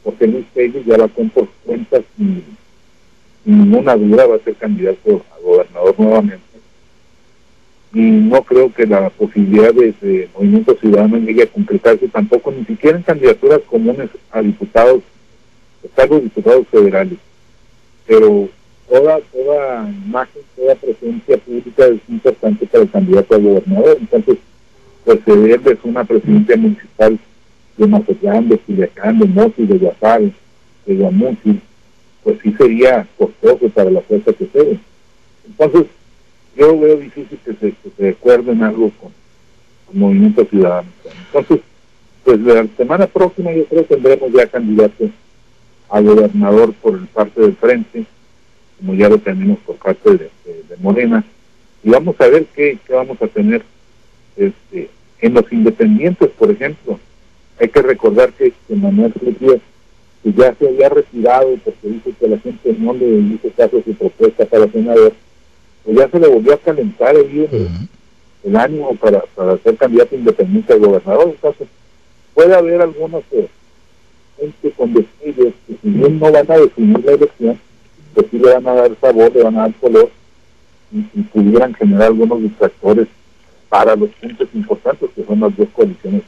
José 0.04 0.26
Luis 0.28 0.46
Pérez, 0.54 0.84
ya 0.86 0.96
va 0.96 1.08
con 1.08 1.28
por 1.30 1.48
cuentas 1.64 2.02
y 2.18 2.42
sin 3.44 3.58
ninguna 3.58 3.96
duda 3.96 4.26
va 4.26 4.36
a 4.36 4.40
ser 4.40 4.54
candidato 4.54 5.24
a 5.34 5.40
gobernador 5.40 5.94
nuevamente. 5.98 6.44
Y 7.92 8.00
no 8.00 8.42
creo 8.42 8.72
que 8.72 8.86
la 8.86 9.10
posibilidad 9.10 9.72
de, 9.72 9.94
de 10.00 10.28
Movimiento 10.34 10.76
Ciudadano 10.76 11.16
llegue 11.18 11.44
a 11.44 11.46
concretarse 11.46 12.08
tampoco, 12.08 12.52
ni 12.52 12.64
siquiera 12.64 12.96
en 12.96 13.02
candidaturas 13.02 13.60
comunes 13.68 14.10
a 14.30 14.42
diputados, 14.42 15.02
los 15.96 16.22
diputados 16.22 16.66
federales. 16.68 17.18
Pero 18.06 18.48
toda, 18.88 19.20
toda 19.32 19.88
imagen, 20.06 20.42
toda 20.54 20.74
presencia 20.74 21.36
pública 21.38 21.86
es 21.86 22.00
importante 22.08 22.66
para 22.66 22.84
el 22.84 22.90
candidato 22.90 23.34
a 23.34 23.38
gobernador. 23.38 23.96
Entonces, 24.00 24.38
pues 25.04 25.20
es 25.26 25.78
una 25.84 26.04
presidencia 26.04 26.56
municipal 26.56 27.18
de 27.76 27.86
Mazatlán, 27.86 28.48
de 28.48 28.58
Culiacán, 28.58 29.18
de 29.18 29.26
Mosi, 29.26 29.66
de 29.66 29.78
Guasave, 29.78 30.32
de 30.86 30.94
Guamuchi, 30.94 31.60
pues 32.22 32.38
sí 32.42 32.52
sería 32.58 33.06
costoso 33.16 33.68
para 33.68 33.90
la 33.90 34.00
fuerza 34.00 34.32
que 34.32 34.46
se. 34.46 34.78
Entonces, 35.46 35.86
yo 36.56 36.78
veo 36.78 36.96
difícil 36.96 37.38
que 37.44 37.52
se, 37.54 37.70
que 37.70 37.90
se 37.96 38.08
acuerden 38.08 38.62
algo 38.62 38.90
con, 39.00 39.12
el 39.92 40.00
Movimiento 40.00 40.44
Ciudadano. 40.46 40.88
Entonces, 41.26 41.60
pues 42.24 42.40
la 42.40 42.66
semana 42.76 43.06
próxima 43.06 43.52
yo 43.52 43.64
creo 43.66 43.86
que 43.86 43.94
tendremos 43.94 44.32
ya 44.32 44.46
candidatos 44.48 45.10
a 45.88 46.00
gobernador 46.00 46.72
por 46.74 47.06
parte 47.08 47.40
del 47.40 47.54
frente 47.54 48.04
como 48.78 48.94
ya 48.94 49.08
lo 49.08 49.18
tenemos 49.18 49.58
por 49.60 49.76
parte 49.76 50.10
de, 50.10 50.30
Morena, 50.80 51.24
y 51.82 51.90
vamos 51.90 52.16
a 52.18 52.26
ver 52.26 52.46
qué, 52.54 52.78
vamos 52.88 53.20
a 53.22 53.26
tener 53.28 53.62
este, 54.36 54.90
en 55.20 55.34
los 55.34 55.50
independientes, 55.52 56.28
por 56.30 56.50
ejemplo. 56.50 56.98
Hay 57.58 57.68
que 57.68 57.80
recordar 57.80 58.32
que, 58.32 58.52
Manuel 58.68 59.12
Felipe 59.12 59.60
que 60.22 60.32
ya 60.32 60.54
se 60.54 60.68
había 60.68 60.88
retirado 60.88 61.56
porque 61.64 61.88
dice 61.88 62.12
que 62.18 62.28
la 62.28 62.38
gente 62.38 62.76
no 62.78 62.92
le 62.92 63.06
hizo 63.06 63.48
caso 63.56 63.78
a 63.78 63.82
su 63.82 63.94
propuesta 63.94 64.44
para 64.44 64.68
senador, 64.68 65.12
pues 65.84 65.96
ya 65.96 66.08
se 66.08 66.18
le 66.18 66.28
volvió 66.28 66.54
a 66.54 66.58
calentar 66.58 67.14
el, 67.14 67.68
el 68.42 68.56
ánimo 68.56 68.94
para, 68.96 69.20
para 69.34 69.56
ser 69.58 69.76
candidato 69.76 70.16
independiente 70.16 70.72
al 70.72 70.80
gobernador. 70.80 71.28
Entonces, 71.28 71.68
puede 72.34 72.54
haber 72.54 72.82
algunos 72.82 73.22
eh, 73.32 73.48
gente 74.38 74.70
con 74.72 74.92
despidos 74.92 75.54
que 75.66 75.74
si 75.82 75.88
bien 75.88 76.18
no 76.18 76.30
van 76.30 76.50
a 76.50 76.58
definir 76.58 77.04
la 77.04 77.12
elección, 77.12 77.58
le 78.46 78.54
van 78.54 78.68
a 78.68 78.74
dar 78.74 78.96
sabor, 79.00 79.32
le 79.34 79.42
van 79.42 79.56
a 79.56 79.62
dar 79.62 79.74
color 79.74 80.10
y, 80.92 81.02
pudieran 81.22 81.74
generar 81.74 82.08
algunos 82.08 82.40
distractores 82.40 83.08
para 83.68 83.96
los 83.96 84.10
puntos 84.10 84.48
importantes 84.54 85.10
que 85.14 85.24
son 85.24 85.40
las 85.40 85.56
dos 85.56 85.68
coaliciones 85.74 86.22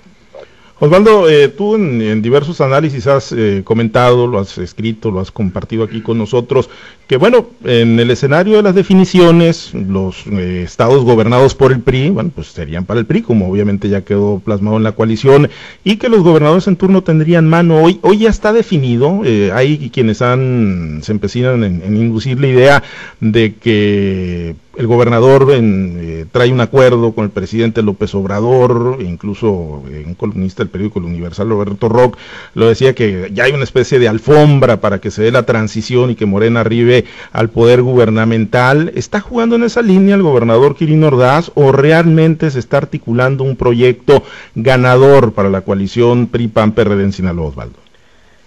Osvaldo, 0.80 1.28
eh, 1.28 1.48
tú 1.48 1.74
en, 1.74 2.22
diversos 2.22 2.60
análisis 2.60 3.08
has 3.08 3.32
eh, 3.32 3.62
comentado, 3.64 4.28
lo 4.28 4.38
has 4.38 4.58
escrito, 4.58 5.10
lo 5.10 5.18
has 5.18 5.32
compartido 5.32 5.82
aquí 5.82 6.02
con 6.02 6.18
nosotros, 6.18 6.70
que 7.08 7.16
bueno, 7.16 7.46
en 7.64 7.98
el 7.98 8.10
escenario 8.10 8.58
de 8.58 8.62
las 8.62 8.74
definiciones, 8.74 9.72
los 9.72 10.26
eh, 10.26 10.62
estados 10.62 11.04
gobernados 11.04 11.54
por 11.54 11.72
el 11.72 11.80
PRI, 11.80 12.10
bueno, 12.10 12.30
pues 12.34 12.48
serían 12.48 12.84
para 12.84 13.00
el 13.00 13.06
PRI, 13.06 13.22
como 13.22 13.50
obviamente 13.50 13.88
ya 13.88 14.02
quedó 14.02 14.40
plasmado 14.44 14.76
en 14.76 14.82
la 14.82 14.92
coalición, 14.92 15.48
y 15.84 15.96
que 15.96 16.10
los 16.10 16.22
gobernadores 16.22 16.68
en 16.68 16.76
turno 16.76 17.02
tendrían 17.02 17.48
mano. 17.48 17.82
Hoy, 17.82 17.98
hoy 18.02 18.18
ya 18.18 18.28
está 18.28 18.52
definido, 18.52 19.22
hay 19.54 19.88
quienes 19.90 20.20
han, 20.20 21.00
se 21.02 21.12
empecinan 21.12 21.64
en, 21.64 21.96
inducir 21.96 22.38
la 22.40 22.46
idea 22.46 22.82
de 23.20 23.54
que 23.54 24.54
el 24.78 24.86
gobernador 24.86 25.48
eh, 25.50 26.24
trae 26.30 26.52
un 26.52 26.60
acuerdo 26.60 27.12
con 27.12 27.24
el 27.24 27.30
presidente 27.30 27.82
López 27.82 28.14
Obrador, 28.14 28.98
incluso 29.00 29.82
eh, 29.90 30.04
un 30.06 30.14
columnista 30.14 30.62
del 30.62 30.70
periódico 30.70 31.00
El 31.00 31.06
Universal, 31.06 31.48
Roberto 31.48 31.88
Rock, 31.88 32.16
lo 32.54 32.68
decía 32.68 32.94
que 32.94 33.28
ya 33.34 33.44
hay 33.44 33.52
una 33.52 33.64
especie 33.64 33.98
de 33.98 34.06
alfombra 34.06 34.80
para 34.80 35.00
que 35.00 35.10
se 35.10 35.22
dé 35.22 35.32
la 35.32 35.42
transición 35.42 36.10
y 36.10 36.14
que 36.14 36.26
Morena 36.26 36.60
arribe 36.60 36.97
al 37.32 37.50
poder 37.50 37.82
gubernamental. 37.82 38.92
¿Está 38.94 39.20
jugando 39.20 39.56
en 39.56 39.64
esa 39.64 39.82
línea 39.82 40.14
el 40.14 40.22
gobernador 40.22 40.76
Kirin 40.76 41.04
Ordaz 41.04 41.50
o 41.54 41.72
realmente 41.72 42.50
se 42.50 42.58
está 42.58 42.78
articulando 42.78 43.44
un 43.44 43.56
proyecto 43.56 44.22
ganador 44.54 45.32
para 45.32 45.50
la 45.50 45.60
coalición 45.62 46.26
PRI-PAN-PRD 46.28 47.02
en 47.02 47.12
Sinaloa, 47.12 47.48
Osvaldo? 47.48 47.78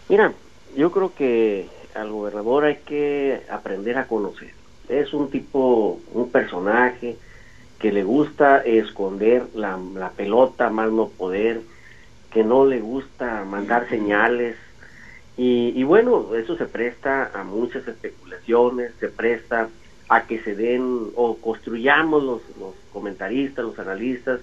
Mira, 0.09 0.33
yo 0.75 0.91
creo 0.91 1.13
que 1.15 1.67
al 1.95 2.09
gobernador 2.09 2.65
hay 2.65 2.77
que 2.85 3.41
aprender 3.49 3.97
a 3.97 4.07
conocer 4.07 4.61
es 4.91 5.13
un 5.13 5.29
tipo, 5.29 5.99
un 6.13 6.29
personaje 6.29 7.17
que 7.79 7.91
le 7.91 8.03
gusta 8.03 8.57
esconder 8.59 9.47
la, 9.55 9.79
pelota, 10.15 10.69
más 10.69 10.91
no 10.91 11.07
poder, 11.07 11.61
que 12.31 12.43
no 12.43 12.65
le 12.65 12.79
gusta 12.79 13.43
mandar 13.45 13.89
señales, 13.89 14.55
Y, 15.37 15.83
bueno, 15.83 16.35
eso 16.35 16.55
se 16.55 16.65
presta 16.65 17.31
a 17.33 17.43
muchas 17.43 17.87
especulaciones, 17.87 18.91
se 18.99 19.07
presta 19.07 19.69
a 20.07 20.27
que 20.27 20.39
se 20.41 20.55
den 20.55 21.11
o 21.15 21.37
construyamos 21.37 22.23
los, 22.23 22.41
los 22.59 22.75
comentaristas, 22.91 23.65
los 23.65 23.79
analistas, 23.79 24.41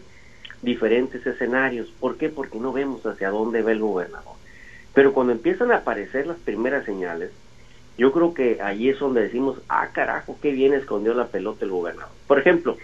diferentes 0.63 1.25
escenarios. 1.25 1.89
¿Por 2.01 2.17
qué? 2.17 2.31
Porque 2.31 2.59
no 2.59 2.73
vemos 2.73 3.05
hacia 3.07 3.31
dónde 3.31 3.63
va 3.63 3.73
el 3.73 3.81
gobernador. 3.81 4.35
Pero 4.95 5.13
cuando 5.13 5.33
empiezan 5.33 5.71
a 5.71 5.77
aparecer 5.77 6.27
las 6.27 6.39
primeras 6.39 6.85
señales, 6.85 7.31
yo 7.99 8.13
creo 8.13 8.33
que 8.33 8.63
ahí 8.63 8.89
es 8.89 8.99
donde 9.01 9.23
decimos, 9.23 9.61
ah, 9.69 9.89
carajo, 9.93 10.39
qué 10.41 10.53
bien 10.53 10.73
escondió 10.73 11.15
la 11.15 11.27
pelota 11.27 11.65
el 11.65 11.73
gobernador. 11.73 12.13
Por 12.29 12.39
ejemplo, 12.39 12.77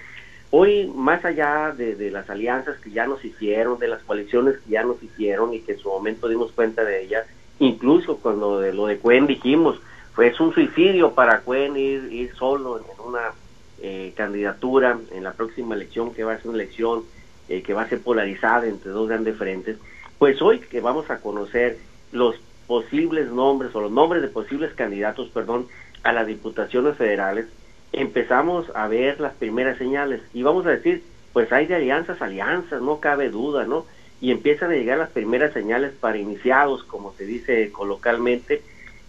hoy, 0.51 0.91
más 0.95 1.25
allá 1.25 1.73
de, 1.73 2.11
las 2.11 2.29
alianzas 2.29 2.79
que 2.81 2.91
ya 2.91 3.07
nos 3.07 3.25
hicieron, 3.25 3.79
de 3.79 3.89
las 3.89 4.03
coaliciones 4.03 4.59
que 4.59 4.71
ya 4.71 4.83
nos 4.83 5.01
hicieron 5.03 5.55
y 5.55 5.61
que 5.61 5.73
en 5.73 5.79
su 5.79 5.89
momento 5.89 6.29
dimos 6.29 6.51
cuenta 6.53 6.85
de 6.85 7.03
ellas, 7.03 7.27
incluso 7.59 8.19
cuando 8.19 8.61
de 8.61 8.73
lo 8.73 8.87
de 8.87 8.99
Cuen 8.99 9.27
dijimos, 9.27 9.81
fue 10.15 10.29
es 10.29 10.41
un 10.41 10.53
suicidio 10.55 11.13
para 11.13 11.41
Cuen 11.41 11.77
ir, 11.77 12.33
solo 12.37 12.79
en 12.79 12.85
una 13.05 13.33
eh, 13.81 14.13
candidatura 14.17 14.99
en 15.11 15.25
la 15.25 15.33
próxima 15.33 15.75
elección, 15.75 16.15
que 16.15 16.25
va 16.25 16.35
a 16.35 16.39
ser 16.39 16.49
una 16.49 16.63
elección 16.63 17.03
eh, 17.49 17.63
que 17.63 17.75
va 17.75 17.83
a 17.83 17.89
ser 17.89 18.01
polarizada 18.01 18.67
entre 18.67 18.91
dos 18.91 19.09
grandes 19.09 19.37
frentes, 19.37 19.77
pues 20.19 20.41
hoy 20.41 20.61
que 20.61 20.81
vamos 20.81 21.11
a 21.11 21.19
conocer 21.19 21.79
los 22.13 22.37
posibles 22.67 23.31
nombres 23.31 23.75
o 23.75 23.81
los 23.81 23.93
nombres 23.93 24.23
de 24.23 24.29
posibles 24.29 24.73
candidatos, 24.75 25.29
perdón, 25.29 25.67
a 26.03 26.13
las 26.13 26.27
diputaciones 26.27 26.97
federales, 26.97 27.47
empezamos 27.93 28.71
a 28.75 28.89
ver 28.89 29.21
las 29.21 29.35
primeras 29.35 29.79
señales 29.79 30.23
y 30.33 30.43
vamos 30.43 30.67
a 30.67 30.71
decir, 30.71 31.03
pues 31.33 31.53
hay 31.53 31.67
de 31.67 31.75
alianzas, 31.75 32.23
alianzas, 32.23 32.81
no 32.81 33.01
cabe 33.01 33.29
duda, 33.29 33.65
¿no? 33.65 33.87
Y 34.25 34.31
empiezan 34.31 34.71
a 34.71 34.75
llegar 34.75 34.97
las 34.97 35.11
primeras 35.11 35.52
señales 35.52 35.93
para 36.00 36.16
iniciados, 36.16 36.83
como 36.85 37.12
se 37.12 37.26
dice 37.26 37.71
coloquialmente, 37.71 38.62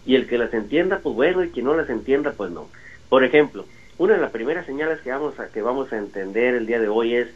y 0.04 0.14
el 0.14 0.26
que 0.26 0.36
las 0.36 0.52
entienda, 0.52 0.98
pues 1.02 1.14
bueno, 1.16 1.42
y 1.42 1.48
quien 1.48 1.64
no 1.64 1.74
las 1.74 1.88
entienda, 1.88 2.34
pues 2.36 2.50
no. 2.50 2.68
Por 3.08 3.24
ejemplo, 3.24 3.64
una 3.96 4.12
de 4.12 4.20
las 4.20 4.30
primeras 4.30 4.66
señales 4.66 5.00
que 5.00 5.10
vamos 5.10 5.40
a, 5.40 5.48
que 5.48 5.62
vamos 5.62 5.90
a 5.90 5.96
entender 5.96 6.54
el 6.54 6.66
día 6.66 6.78
de 6.80 6.88
hoy 6.88 7.14
es 7.14 7.28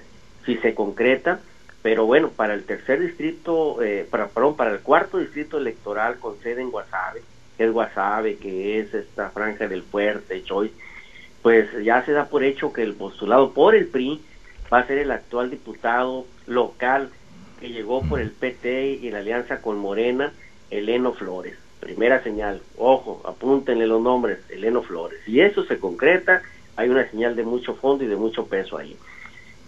si 0.45 0.59
se 0.59 0.75
concreta, 0.75 1.41
pero 1.81 2.05
bueno, 2.05 2.29
para 2.29 2.53
el 2.53 2.65
tercer 2.65 3.01
distrito, 3.01 3.83
eh, 3.83 4.07
para, 4.11 4.29
perdón, 4.29 4.57
para 4.57 4.73
el 4.73 4.81
cuarto 4.81 5.17
distrito 5.17 5.57
electoral 5.57 6.19
con 6.19 6.39
sede 6.43 6.61
en 6.61 6.71
Guasave, 6.71 7.23
que 7.57 7.65
es 7.65 7.73
Guasave, 7.73 8.37
que 8.37 8.81
es 8.81 8.93
esta 8.93 9.31
franja 9.31 9.69
del 9.69 9.85
fuerte, 9.85 10.45
Choice, 10.45 10.75
pues 11.41 11.67
ya 11.83 12.05
se 12.05 12.13
da 12.13 12.27
por 12.27 12.45
hecho 12.45 12.75
que 12.75 12.83
el 12.83 12.93
postulado 12.93 13.55
por 13.55 13.75
el 13.75 13.87
PRI 13.87 14.21
va 14.71 14.81
a 14.81 14.87
ser 14.87 14.99
el 14.99 15.11
actual 15.13 15.49
diputado 15.49 16.27
local 16.47 17.09
que 17.61 17.69
llegó 17.69 18.03
por 18.03 18.21
el 18.21 18.31
PT 18.31 18.99
y 19.03 19.11
la 19.11 19.19
alianza 19.19 19.61
con 19.61 19.79
Morena, 19.79 20.33
Eleno 20.71 21.13
Flores. 21.13 21.57
Primera 21.81 22.23
señal, 22.23 22.61
ojo, 22.77 23.23
apúntenle 23.25 23.87
los 23.87 24.03
nombres, 24.03 24.39
Eleno 24.49 24.83
Flores. 24.83 25.21
Si 25.25 25.41
eso 25.41 25.65
se 25.65 25.79
concreta, 25.79 26.43
hay 26.77 26.89
una 26.89 27.09
señal 27.11 27.37
de 27.37 27.43
mucho 27.43 27.75
fondo 27.75 28.05
y 28.05 28.07
de 28.07 28.17
mucho 28.17 28.47
peso 28.47 28.79
ahí. 28.79 28.97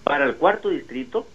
Para 0.04 0.24
el 0.24 0.36
cuarto 0.36 0.70
distrito, 0.70 1.26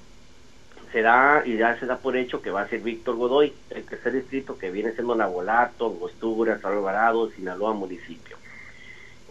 se 0.92 1.02
da 1.02 1.44
y 1.46 1.58
ya 1.58 1.80
se 1.80 1.86
da 1.86 1.98
por 1.98 2.16
hecho 2.16 2.42
que 2.42 2.52
va 2.52 2.62
a 2.62 2.68
ser 2.68 2.82
Víctor 2.82 3.16
Godoy, 3.16 3.54
el 3.70 3.84
tercer 3.86 4.14
distrito 4.14 4.58
que 4.58 4.72
viene 4.72 4.94
siendo 4.94 5.16
Nabolato, 5.16 5.88
Angostura, 5.88 6.60
San 6.60 6.74
Alvarado, 6.74 7.30
Sinaloa 7.32 7.74
municipio. 7.74 8.38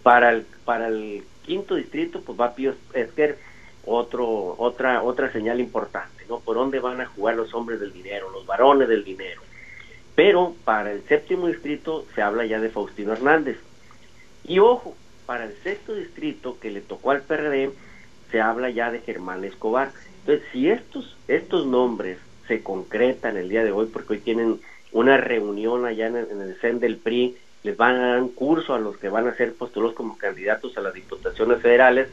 Para 0.03 0.31
el, 0.31 0.47
para 0.65 0.89
el 0.89 1.25
quinto 1.45 1.75
distrito, 1.75 2.21
pues 2.21 2.39
va 2.39 2.55
Pío 2.55 2.75
Esquer, 2.93 3.39
otro, 3.85 4.55
otra, 4.59 5.03
otra 5.03 5.33
señal 5.33 5.61
importante, 5.61 6.16
¿no? 6.29 6.41
Por 6.41 6.57
dónde 6.57 6.81
van 6.81 7.01
a 7.01 7.07
jugar 7.07 7.37
los 7.37 7.55
hombres 7.55 7.81
del 7.81 7.93
dinero, 7.93 8.31
los 8.31 8.47
varones 8.47 8.89
del 8.89 9.05
dinero. 9.05 9.43
Pero 10.15 10.55
para 10.65 10.93
el 10.93 11.03
séptimo 11.05 11.47
distrito 11.47 12.07
se 12.15 12.23
habla 12.23 12.47
ya 12.47 12.61
de 12.61 12.71
Faustino 12.71 13.13
Hernández. 13.13 13.59
Y 14.45 14.59
ojo, 14.61 14.97
para 15.27 15.45
el 15.45 15.55
sexto 15.63 15.95
distrito 15.95 16.59
que 16.61 16.71
le 16.71 16.81
tocó 16.81 17.11
al 17.11 17.23
PRD, 17.23 17.71
se 18.31 18.41
habla 18.41 18.71
ya 18.71 18.91
de 18.91 19.01
Germán 19.01 19.45
Escobar. 19.45 19.93
Entonces, 20.21 20.45
si 20.53 20.71
estos, 20.71 21.17
estos 21.29 21.67
nombres 21.67 22.19
se 22.49 22.63
concretan 22.63 23.37
el 23.37 23.49
día 23.49 23.65
de 23.65 23.73
hoy, 23.73 23.87
porque 23.87 24.15
hoy 24.15 24.19
tienen 24.21 24.61
una 24.93 25.17
reunión 25.17 25.85
allá 25.85 26.07
en 26.07 26.17
el, 26.17 26.57
CEN 26.61 26.81
del 26.81 26.97
PRI, 26.97 27.37
les 27.65 27.77
van 27.77 27.97
a 27.97 28.09
dar 28.09 28.23
un 28.23 28.31
curso 28.31 28.75
a 28.75 28.79
los 28.79 28.97
que 28.97 29.09
van 29.09 29.27
a 29.27 29.35
ser 29.35 29.53
postulados 29.55 29.95
como 29.95 30.17
candidatos 30.17 30.77
a 30.77 30.81
las 30.81 30.95
diputaciones 30.95 31.61
federales, 31.61 32.09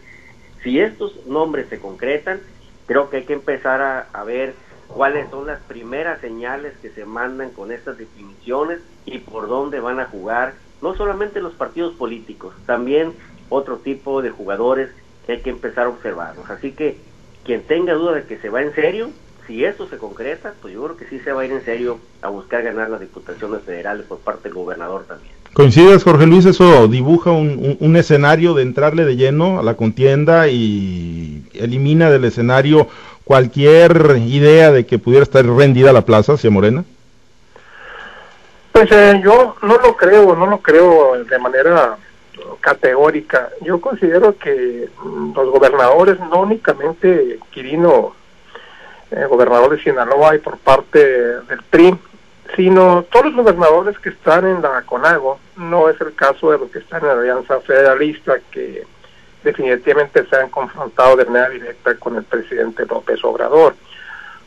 si 0.63 0.79
estos 0.79 1.25
nombres 1.27 1.67
se 1.69 1.79
concretan, 1.79 2.41
creo 2.85 3.09
que 3.09 3.17
hay 3.17 3.23
que 3.25 3.33
empezar 3.33 4.07
a, 4.11 4.23
ver 4.23 4.55
cuáles 4.87 5.29
son 5.29 5.47
las 5.47 5.59
primeras 5.61 6.21
señales 6.21 6.77
que 6.77 6.89
se 6.89 7.05
mandan 7.05 7.51
con 7.51 7.71
estas 7.71 7.97
definiciones 7.97 8.79
y 9.05 9.19
por 9.19 9.47
dónde 9.47 9.79
van 9.79 9.99
a 9.99 10.05
jugar 10.05 10.53
no 10.81 10.95
solamente 10.95 11.41
los 11.41 11.53
partidos 11.53 11.93
políticos, 11.95 12.53
también 12.65 13.13
otro 13.49 13.77
tipo 13.77 14.21
de 14.21 14.31
jugadores 14.31 14.89
que 15.25 15.33
hay 15.33 15.41
que 15.41 15.49
empezar 15.49 15.85
a 15.85 15.89
observarlos. 15.89 16.49
Así 16.49 16.73
que 16.73 16.97
quien 17.45 17.63
tenga 17.63 17.93
duda 17.93 18.13
de 18.13 18.23
que 18.25 18.37
se 18.37 18.49
va 18.49 18.61
en 18.61 18.73
serio, 18.75 19.11
si 19.47 19.63
esto 19.65 19.87
se 19.87 19.97
concreta, 19.97 20.53
pues 20.61 20.73
yo 20.73 20.83
creo 20.83 20.97
que 20.97 21.07
sí 21.07 21.19
se 21.19 21.31
va 21.31 21.41
a 21.41 21.45
ir 21.45 21.51
en 21.51 21.63
serio 21.63 21.99
a 22.21 22.29
buscar 22.29 22.63
ganar 22.63 22.89
las 22.89 22.99
diputaciones 22.99 23.61
federales 23.63 24.05
por 24.05 24.19
parte 24.19 24.43
del 24.43 24.53
gobernador 24.53 25.05
también. 25.05 25.33
¿Coincides, 25.53 26.03
Jorge 26.03 26.25
Luis? 26.25 26.45
Eso 26.45 26.87
dibuja 26.87 27.29
un, 27.29 27.77
un, 27.79 27.95
escenario 27.95 28.55
de 28.55 28.63
entrarle 28.63 29.05
de 29.05 29.15
lleno 29.15 29.59
a 29.59 29.63
la 29.63 29.75
contienda 29.75 30.47
y 30.47 31.43
elimina 31.53 32.09
del 32.09 32.25
escenario 32.25 32.87
cualquier 33.23 34.17
idea 34.25 34.71
de 34.71 34.85
que 34.87 34.97
pudiera 34.97 35.23
estar 35.23 35.45
rendida 35.45 35.93
la 35.93 36.05
plaza 36.05 36.33
hacia 36.33 36.49
Morena. 36.49 36.83
Pues 38.71 38.91
eh, 38.91 39.21
yo 39.23 39.55
no 39.61 39.77
lo 39.77 39.95
creo, 39.95 40.35
no 40.35 40.47
lo 40.47 40.57
creo 40.57 41.23
de 41.23 41.37
manera 41.37 41.97
categórica. 42.59 43.49
Yo 43.61 43.79
considero 43.79 44.35
que 44.37 44.89
los 45.35 45.49
gobernadores, 45.51 46.19
no 46.19 46.41
únicamente 46.41 47.37
Quirino, 47.51 48.15
eh, 49.11 49.25
gobernador 49.29 49.77
de 49.77 49.83
Sinaloa 49.83 50.35
y 50.35 50.39
por 50.39 50.57
parte 50.57 50.99
del 50.99 51.61
PRI, 51.69 51.95
sino 52.55 53.03
todos 53.11 53.25
los 53.25 53.35
gobernadores 53.35 53.97
que 53.99 54.09
están 54.09 54.45
en 54.45 54.61
la 54.61 54.81
CONAGO, 54.83 55.39
no 55.57 55.89
es 55.89 55.99
el 56.01 56.13
caso 56.13 56.51
de 56.51 56.59
los 56.59 56.69
que 56.69 56.79
están 56.79 57.01
en 57.01 57.07
la 57.07 57.13
Alianza 57.13 57.59
Federalista, 57.61 58.37
que 58.51 58.85
definitivamente 59.43 60.25
se 60.25 60.35
han 60.35 60.49
confrontado 60.49 61.17
de 61.17 61.25
manera 61.25 61.49
directa 61.49 61.95
con 61.95 62.15
el 62.15 62.23
presidente 62.23 62.85
López 62.85 63.23
Obrador. 63.23 63.75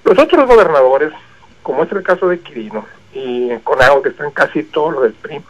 Los 0.05 0.19
otros 0.19 0.47
gobernadores, 0.47 1.13
como 1.63 1.83
es 1.83 1.93
el 1.93 2.03
caso 2.03 2.29
de 2.29 2.39
Quirino 2.39 2.87
y 3.13 3.51
en 3.51 3.61
CONAGO, 3.61 4.03
que 4.03 4.11
están 4.11 4.31
casi 4.31 4.63
todos 4.63 4.95
los 4.95 5.03
del 5.03 5.13
PRI, 5.15 5.43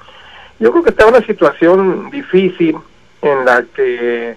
yo 0.59 0.71
creo 0.71 0.83
que 0.83 0.91
está 0.91 1.05
en 1.05 1.15
una 1.15 1.27
situación 1.27 2.11
difícil 2.11 2.79
en 3.21 3.45
la 3.45 3.63
que 3.75 4.37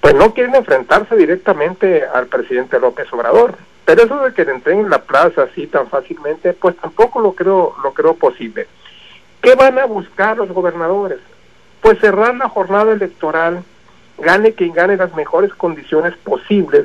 pues 0.00 0.14
no 0.14 0.32
quieren 0.32 0.54
enfrentarse 0.54 1.16
directamente 1.16 2.04
al 2.04 2.26
presidente 2.26 2.78
López 2.78 3.12
Obrador. 3.12 3.56
Pero 3.88 4.02
eso 4.02 4.22
de 4.22 4.34
que 4.34 4.44
le 4.44 4.52
entreguen 4.52 4.90
la 4.90 5.00
plaza 5.00 5.44
así 5.44 5.66
tan 5.66 5.88
fácilmente, 5.88 6.52
pues 6.52 6.76
tampoco 6.76 7.20
lo 7.20 7.32
creo, 7.32 7.74
lo 7.82 7.94
creo 7.94 8.12
posible. 8.12 8.66
¿Qué 9.40 9.54
van 9.54 9.78
a 9.78 9.86
buscar 9.86 10.36
los 10.36 10.50
gobernadores? 10.50 11.20
Pues 11.80 11.98
cerrar 11.98 12.34
la 12.34 12.50
jornada 12.50 12.92
electoral, 12.92 13.64
gane 14.18 14.52
quien 14.52 14.74
gane 14.74 14.98
las 14.98 15.14
mejores 15.14 15.54
condiciones 15.54 16.14
posibles 16.18 16.84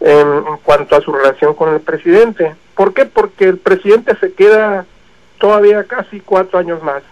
en, 0.00 0.26
en 0.26 0.56
cuanto 0.62 0.96
a 0.96 1.02
su 1.02 1.12
relación 1.12 1.52
con 1.52 1.74
el 1.74 1.82
presidente. 1.82 2.56
¿Por 2.74 2.94
qué? 2.94 3.04
Porque 3.04 3.44
el 3.44 3.58
presidente 3.58 4.16
se 4.16 4.32
queda 4.32 4.86
todavía 5.36 5.84
casi 5.84 6.20
cuatro 6.20 6.58
años 6.58 6.82
más 6.82 7.02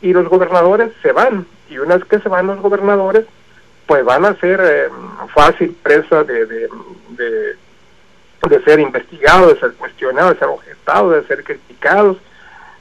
y 0.00 0.12
los 0.12 0.28
gobernadores 0.28 0.92
se 1.02 1.10
van 1.10 1.44
y 1.68 1.78
una 1.78 1.96
vez 1.96 2.04
que 2.04 2.20
se 2.20 2.28
van 2.28 2.46
los 2.46 2.60
gobernadores 2.60 3.26
pues 3.86 4.04
van 4.04 4.24
a 4.24 4.36
ser 4.36 4.60
eh, 4.62 4.88
fácil 5.34 5.76
presa 5.82 6.22
de, 6.22 6.68
ser 8.64 8.80
investigados, 8.80 9.54
de 9.54 9.60
ser 9.60 9.72
cuestionados, 9.74 10.34
de 10.34 10.38
ser 10.38 10.48
objetados, 10.48 11.14
de 11.14 11.26
ser 11.26 11.44
criticados, 11.44 12.16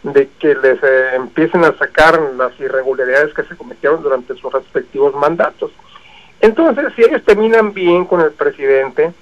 de 0.04 0.30
que 0.40 0.56
les 0.56 0.82
eh, 0.84 1.16
empiecen 1.16 1.64
a 1.64 1.78
sacar 1.78 2.20
las 2.36 2.60
irregularidades 2.60 3.34
que 3.34 3.44
se 3.44 3.56
cometieron 3.56 4.02
durante 4.02 4.36
sus 4.36 4.52
respectivos 4.52 5.16
mandatos. 5.16 5.72
Entonces, 6.40 6.92
si 6.96 7.04
ellos 7.04 7.24
terminan 7.24 7.74
bien 7.74 8.06
con 8.06 8.22
el 8.22 8.32
presidente, 8.32 9.14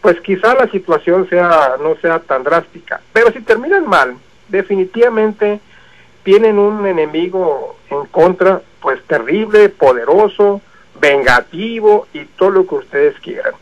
pues 0.00 0.20
quizá 0.20 0.54
la 0.54 0.68
situación 0.68 1.28
sea 1.28 1.76
no 1.80 1.94
sea 1.96 2.18
tan 2.18 2.42
drástica, 2.42 3.00
pero 3.12 3.30
si 3.30 3.40
terminan 3.40 3.88
mal, 3.88 4.16
definitivamente 4.48 5.60
tienen 6.24 6.58
un 6.58 6.86
enemigo 6.86 7.76
en 7.90 8.04
contra, 8.06 8.60
pues 8.80 9.02
terrible, 9.04 9.68
poderoso, 9.68 10.60
vengativo 11.00 12.06
y 12.12 12.24
todo 12.24 12.50
lo 12.50 12.66
que 12.66 12.74
ustedes 12.74 13.18
quieran. 13.20 13.54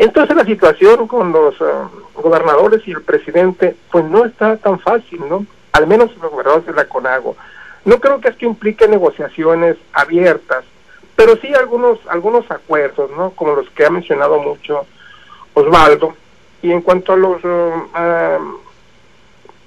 Entonces 0.00 0.34
la 0.34 0.46
situación 0.46 1.06
con 1.06 1.30
los 1.30 1.54
eh, 1.60 1.64
gobernadores 2.14 2.80
y 2.88 2.92
el 2.92 3.02
presidente, 3.02 3.76
pues 3.92 4.02
no 4.06 4.24
está 4.24 4.56
tan 4.56 4.80
fácil, 4.80 5.20
¿no? 5.28 5.44
Al 5.72 5.86
menos 5.86 6.16
los 6.16 6.30
gobernadores 6.30 6.64
de 6.64 6.72
la 6.72 6.86
CONAGO. 6.86 7.36
No 7.84 8.00
creo 8.00 8.18
que 8.18 8.28
esto 8.28 8.46
implique 8.46 8.88
negociaciones 8.88 9.76
abiertas, 9.92 10.64
pero 11.16 11.36
sí 11.36 11.52
algunos 11.52 11.98
algunos 12.08 12.50
acuerdos, 12.50 13.10
¿no? 13.10 13.32
Como 13.32 13.54
los 13.54 13.68
que 13.68 13.84
ha 13.84 13.90
mencionado 13.90 14.38
mucho 14.38 14.86
Osvaldo. 15.52 16.14
Y 16.62 16.72
en 16.72 16.80
cuanto 16.80 17.12
a 17.12 17.16
los 17.18 17.44
uh, 17.44 18.58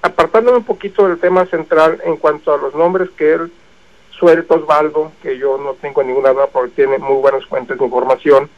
apartándome 0.01 0.57
un 0.57 0.63
poquito 0.63 1.07
del 1.07 1.19
tema 1.19 1.45
central 1.45 2.01
en 2.05 2.17
cuanto 2.17 2.51
a 2.51 2.57
los 2.57 2.73
nombres 2.73 3.11
que 3.11 3.33
él 3.33 3.51
suelta 4.09 4.55
Osvaldo, 4.55 5.11
que 5.21 5.37
yo 5.37 5.59
no 5.59 5.75
tengo 5.75 6.01
ninguna 6.01 6.33
duda 6.33 6.47
porque 6.47 6.71
tiene 6.71 6.97
muy 6.97 7.21
buenas 7.21 7.45
fuentes 7.45 7.77
de 7.77 7.85
información. 7.85 8.49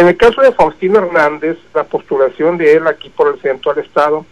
En 0.00 0.08
el 0.08 0.16
caso 0.16 0.40
de 0.40 0.52
Faustino 0.52 0.98
Hernández, 0.98 1.58
la 1.74 1.84
postulación 1.84 2.56
de 2.56 2.72
él 2.72 2.86
aquí 2.86 3.10
por 3.10 3.34
el 3.34 3.38
centro 3.42 3.74
del 3.74 3.84
Estado, 3.84 4.24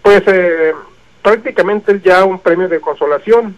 pues 0.00 0.22
eh, 0.28 0.72
prácticamente 1.20 1.90
es 1.90 2.04
ya 2.04 2.24
un 2.24 2.38
premio 2.38 2.68
de 2.68 2.80
consolación. 2.80 3.56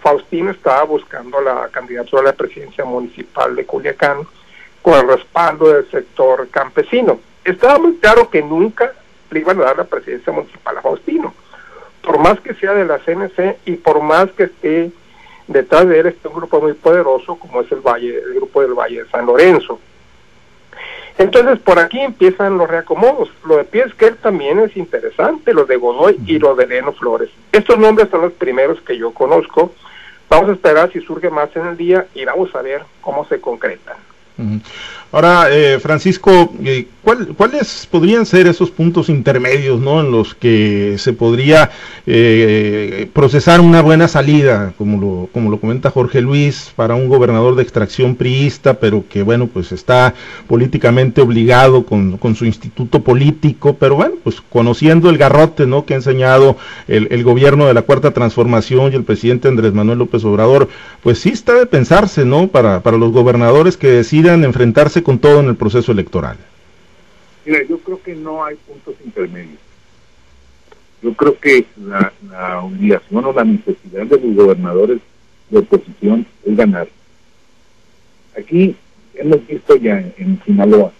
Faustino 0.00 0.52
estaba 0.52 0.84
buscando 0.84 1.38
la 1.42 1.68
candidatura 1.68 2.22
a 2.22 2.24
la 2.24 2.32
presidencia 2.32 2.86
municipal 2.86 3.54
de 3.54 3.66
Culiacán 3.66 4.22
con 4.80 4.94
el 4.94 5.06
respaldo 5.06 5.70
del 5.70 5.86
sector 5.90 6.48
campesino. 6.48 7.20
Estaba 7.44 7.78
muy 7.78 7.96
claro 7.98 8.30
que 8.30 8.40
nunca 8.40 8.94
le 9.30 9.40
iban 9.40 9.60
a 9.60 9.64
dar 9.64 9.76
la 9.76 9.84
presidencia 9.84 10.32
municipal 10.32 10.78
a 10.78 10.80
Faustino, 10.80 11.34
por 12.00 12.18
más 12.20 12.40
que 12.40 12.54
sea 12.54 12.72
de 12.72 12.86
la 12.86 13.00
CNC 13.00 13.58
y 13.66 13.72
por 13.76 14.00
más 14.00 14.32
que 14.32 14.44
esté 14.44 14.90
detrás 15.46 15.86
de 15.86 16.00
él 16.00 16.06
esté 16.06 16.28
un 16.28 16.36
grupo 16.36 16.58
muy 16.58 16.72
poderoso 16.72 17.36
como 17.36 17.60
es 17.60 17.70
el 17.70 17.80
Valle, 17.80 18.18
el 18.18 18.32
grupo 18.36 18.62
del 18.62 18.72
Valle 18.72 19.02
de 19.02 19.10
San 19.10 19.26
Lorenzo. 19.26 19.78
Entonces 21.18 21.58
por 21.60 21.78
aquí 21.78 22.00
empiezan 22.00 22.58
los 22.58 22.68
reacomodos. 22.68 23.30
Lo 23.46 23.56
de 23.56 23.64
Piesquer 23.64 24.16
también 24.16 24.58
es 24.58 24.76
interesante, 24.76 25.54
lo 25.54 25.64
de 25.64 25.76
Godoy 25.76 26.20
y 26.26 26.38
lo 26.38 26.54
de 26.54 26.66
Leno 26.66 26.92
Flores. 26.92 27.30
Estos 27.52 27.78
nombres 27.78 28.08
son 28.10 28.22
los 28.22 28.32
primeros 28.34 28.80
que 28.82 28.98
yo 28.98 29.12
conozco. 29.12 29.72
Vamos 30.28 30.50
a 30.50 30.52
esperar 30.52 30.92
si 30.92 31.00
surge 31.00 31.30
más 31.30 31.54
en 31.56 31.66
el 31.66 31.76
día 31.76 32.06
y 32.14 32.24
vamos 32.24 32.54
a 32.54 32.62
ver 32.62 32.82
cómo 33.00 33.24
se 33.26 33.40
concretan. 33.40 33.96
Ahora, 35.12 35.46
eh, 35.50 35.78
Francisco, 35.80 36.52
eh, 36.62 36.88
¿cuáles 37.36 37.86
podrían 37.90 38.26
ser 38.26 38.48
esos 38.48 38.70
puntos 38.70 39.08
intermedios 39.08 39.80
¿no? 39.80 40.00
en 40.00 40.10
los 40.10 40.34
que 40.34 40.96
se 40.98 41.12
podría 41.12 41.70
eh, 42.06 43.08
procesar 43.14 43.60
una 43.60 43.80
buena 43.80 44.08
salida, 44.08 44.74
como 44.76 45.00
lo, 45.00 45.28
como 45.32 45.48
lo 45.48 45.58
comenta 45.58 45.90
Jorge 45.90 46.20
Luis, 46.20 46.72
para 46.74 46.96
un 46.96 47.08
gobernador 47.08 47.54
de 47.54 47.62
extracción 47.62 48.16
priista, 48.16 48.74
pero 48.74 49.04
que, 49.08 49.22
bueno, 49.22 49.46
pues 49.46 49.72
está 49.72 50.12
políticamente 50.48 51.20
obligado 51.22 51.86
con, 51.86 52.18
su 52.34 52.44
instituto 52.44 53.02
político, 53.02 53.76
pero 53.78 53.94
bueno, 53.94 54.16
pues 54.22 54.42
conociendo 54.42 55.08
el 55.08 55.16
garrote 55.16 55.64
¿no? 55.64 55.86
que 55.86 55.94
ha 55.94 55.96
enseñado 55.96 56.58
el, 56.88 57.08
el 57.10 57.24
gobierno 57.24 57.66
de 57.66 57.74
la 57.74 57.82
Cuarta 57.82 58.10
Transformación 58.10 58.92
y 58.92 58.96
el 58.96 59.04
presidente 59.04 59.48
Andrés 59.48 59.72
Manuel 59.72 60.00
López 60.00 60.24
Obrador, 60.24 60.68
pues 61.02 61.20
sí 61.20 61.30
está 61.30 61.54
de 61.54 61.66
pensarse, 61.66 62.24
¿no? 62.24 62.48
Para, 62.48 62.82
para 62.82 62.98
los 62.98 63.12
gobernadores 63.12 63.76
que 63.76 63.88
decidan 64.26 64.44
enfrentarse 64.44 65.02
con 65.04 65.18
todo 65.20 65.40
en 65.40 65.46
el 65.46 65.56
proceso 65.56 65.92
electoral. 65.92 66.36
Mira, 67.44 67.62
yo 67.68 67.78
creo 67.78 68.02
que 68.02 68.14
no 68.16 68.44
hay 68.44 68.56
puntos 68.56 68.94
intermedios. 69.04 69.60
Yo 71.00 71.12
creo 71.14 71.38
que 71.38 71.64
la, 71.76 72.12
obligación 72.60 73.24
o 73.24 73.32
la 73.32 73.44
necesidad 73.44 74.04
de 74.06 74.18
los 74.18 74.34
gobernadores 74.34 74.98
de 75.50 75.58
oposición 75.58 76.26
es 76.44 76.56
ganar. 76.56 76.88
Aquí 78.36 78.74
hemos 79.14 79.46
visto 79.46 79.76
ya 79.76 80.00
en, 80.16 80.40
Sinaloa, 80.44 80.92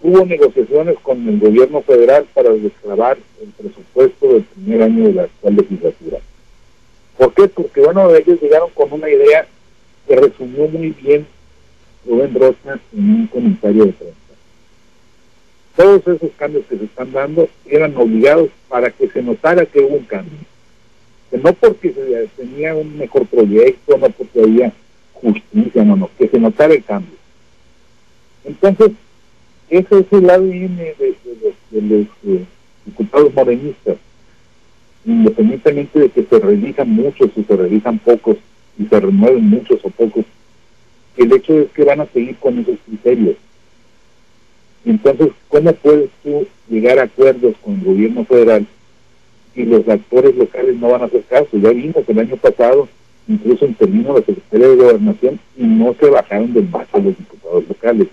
hubo 0.00 0.24
negociaciones 0.24 0.96
con 1.02 1.28
el 1.28 1.40
gobierno 1.40 1.82
federal 1.82 2.24
para 2.32 2.50
desclavar 2.50 3.18
el 3.42 3.48
presupuesto 3.48 4.34
del 4.34 4.42
primer 4.44 4.82
año 4.82 5.08
de 5.08 5.12
la 5.12 5.22
actual 5.24 5.56
legislatura. 5.56 6.18
¿Por 7.16 7.34
qué? 7.34 7.48
Porque 7.48 7.80
bueno, 7.80 8.14
ellos 8.14 8.40
llegaron 8.40 8.70
con 8.74 8.92
una 8.92 9.10
idea 9.10 9.48
que 10.06 10.14
resumió 10.14 10.68
muy 10.68 10.90
bien 10.90 11.26
Rubén 12.08 12.36
en 12.92 13.10
un 13.10 13.26
comentario 13.26 13.84
de 13.86 13.92
prensa. 13.92 14.16
Todos 15.76 16.00
esos 16.08 16.30
cambios 16.36 16.64
que 16.66 16.78
se 16.78 16.84
están 16.84 17.12
dando 17.12 17.48
eran 17.66 17.96
obligados 17.96 18.50
para 18.68 18.90
que 18.90 19.08
se 19.08 19.22
notara 19.22 19.66
que 19.66 19.80
hubo 19.80 19.96
un 19.96 20.04
cambio. 20.04 20.38
Que 21.30 21.38
no 21.38 21.52
porque 21.52 21.92
se 21.92 22.28
tenía 22.36 22.74
un 22.74 22.96
mejor 22.96 23.26
proyecto, 23.26 23.96
no 23.98 24.08
porque 24.10 24.42
había 24.42 24.72
justicia, 25.12 25.84
no, 25.84 25.96
no, 25.96 26.10
que 26.18 26.28
se 26.28 26.38
notara 26.40 26.74
el 26.74 26.82
cambio. 26.82 27.16
Entonces, 28.44 28.92
ese 29.68 29.98
es 29.98 30.06
el 30.12 30.30
ADN 30.30 30.76
de, 30.76 31.16
de, 31.70 31.82
los 31.82 32.06
eh, 32.26 32.44
diputados 32.86 33.34
morenistas 33.34 33.98
independientemente 35.08 35.98
de 36.00 36.08
que 36.10 36.24
se 36.24 36.38
realizan 36.38 36.90
muchos 36.90 37.30
o 37.36 37.42
se 37.42 37.56
realizan 37.56 37.98
pocos 37.98 38.36
y 38.78 38.84
se 38.84 39.00
remueven 39.00 39.48
muchos 39.48 39.80
o 39.82 39.90
pocos, 39.90 40.24
el 41.18 41.32
hecho 41.32 41.58
es 41.58 41.70
que 41.70 41.84
van 41.84 42.00
a 42.00 42.06
seguir 42.06 42.36
con 42.36 42.58
esos 42.58 42.78
criterios. 42.86 43.36
Entonces, 44.84 45.28
¿cómo 45.48 45.72
puedes 45.74 46.10
tú 46.22 46.46
llegar 46.70 46.98
a 46.98 47.02
acuerdos 47.02 47.54
con 47.62 47.74
el 47.74 47.84
gobierno 47.84 48.24
federal 48.24 48.66
si 49.54 49.64
los 49.64 49.86
actores 49.88 50.36
locales 50.36 50.76
no 50.76 50.90
van 50.90 51.02
a 51.02 51.06
hacer 51.06 51.24
caso? 51.24 51.48
Ya 51.52 51.70
vimos 51.70 52.08
el 52.08 52.18
año 52.20 52.36
pasado, 52.36 52.88
incluso 53.26 53.66
intervino 53.66 54.14
la 54.16 54.24
Secretaría 54.24 54.68
de 54.68 54.76
Gobernación 54.76 55.40
y 55.56 55.64
no 55.64 55.94
se 55.98 56.08
bajaron 56.08 56.54
del 56.54 56.66
vaso 56.66 56.98
los 56.98 57.18
diputados 57.18 57.68
locales. 57.68 58.08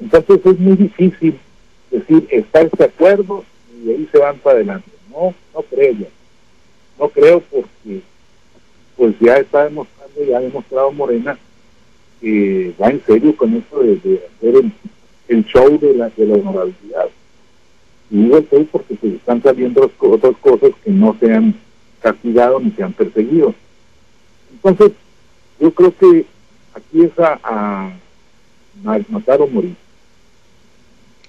Entonces 0.00 0.40
es 0.44 0.58
muy 0.58 0.76
difícil 0.76 1.38
decir, 1.90 2.28
está 2.30 2.60
este 2.60 2.84
acuerdo 2.84 3.44
y 3.82 3.90
ahí 3.90 4.08
se 4.12 4.18
van 4.18 4.36
para 4.38 4.56
adelante. 4.56 4.90
No, 5.10 5.34
no 5.54 5.62
creo 5.62 5.92
ya. 5.92 6.08
No 6.98 7.08
creo 7.08 7.40
porque 7.40 8.02
pues 8.94 9.14
ya 9.20 9.36
está 9.38 9.64
demostrando, 9.64 10.24
ya 10.24 10.36
ha 10.36 10.40
demostrado 10.40 10.92
Morena 10.92 11.38
que 12.20 12.74
va 12.80 12.90
en 12.90 13.02
serio 13.04 13.36
con 13.36 13.54
esto 13.54 13.80
de, 13.80 14.22
hacer 14.36 14.64
el, 15.28 15.44
show 15.44 15.78
de 15.78 15.94
la, 15.94 16.10
de 16.10 16.26
la 16.26 16.34
honorabilidad. 16.34 17.08
Y 18.10 18.24
digo 18.24 18.42
show 18.50 18.66
porque 18.72 18.96
se 18.96 19.08
están 19.08 19.42
saliendo 19.42 19.90
otras 19.98 20.36
cosas 20.40 20.70
que 20.84 20.90
no 20.90 21.16
se 21.20 21.32
han 21.32 21.54
castigado 22.00 22.60
ni 22.60 22.70
se 22.72 22.82
han 22.82 22.92
perseguido. 22.92 23.54
Entonces, 24.52 24.92
yo 25.60 25.70
creo 25.72 25.94
que 25.96 26.24
aquí 26.74 27.02
es 27.02 27.12
a, 27.18 27.92
matar 29.08 29.40
o 29.42 29.46
morir. 29.46 29.74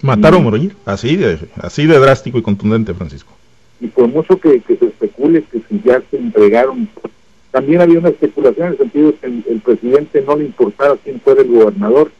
Matar 0.01 0.33
o 0.35 0.39
morir, 0.39 0.75
así 0.85 1.17
de, 1.17 1.39
así 1.57 1.85
de 1.85 1.99
drástico 1.99 2.37
y 2.37 2.41
contundente, 2.41 2.93
Francisco 2.93 3.33
y 3.79 3.87
por 3.87 4.07
mucho 4.07 4.39
que, 4.39 4.61
se 4.67 4.85
especule 4.85 5.43
que 5.43 5.61
si 5.69 5.81
ya 5.83 6.01
se 6.09 6.17
entregaron, 6.17 6.89
también 7.51 7.81
había 7.81 7.99
una 7.99 8.09
especulación 8.09 8.67
en 8.67 8.73
el 8.73 8.77
sentido 8.77 9.13
que 9.19 9.27
el, 9.27 9.61
presidente 9.61 10.21
no 10.21 10.35
le 10.35 10.45
importaba 10.45 10.97
quién 10.97 11.19
fuera 11.19 11.41
el 11.41 11.47
gobernador 11.47 12.11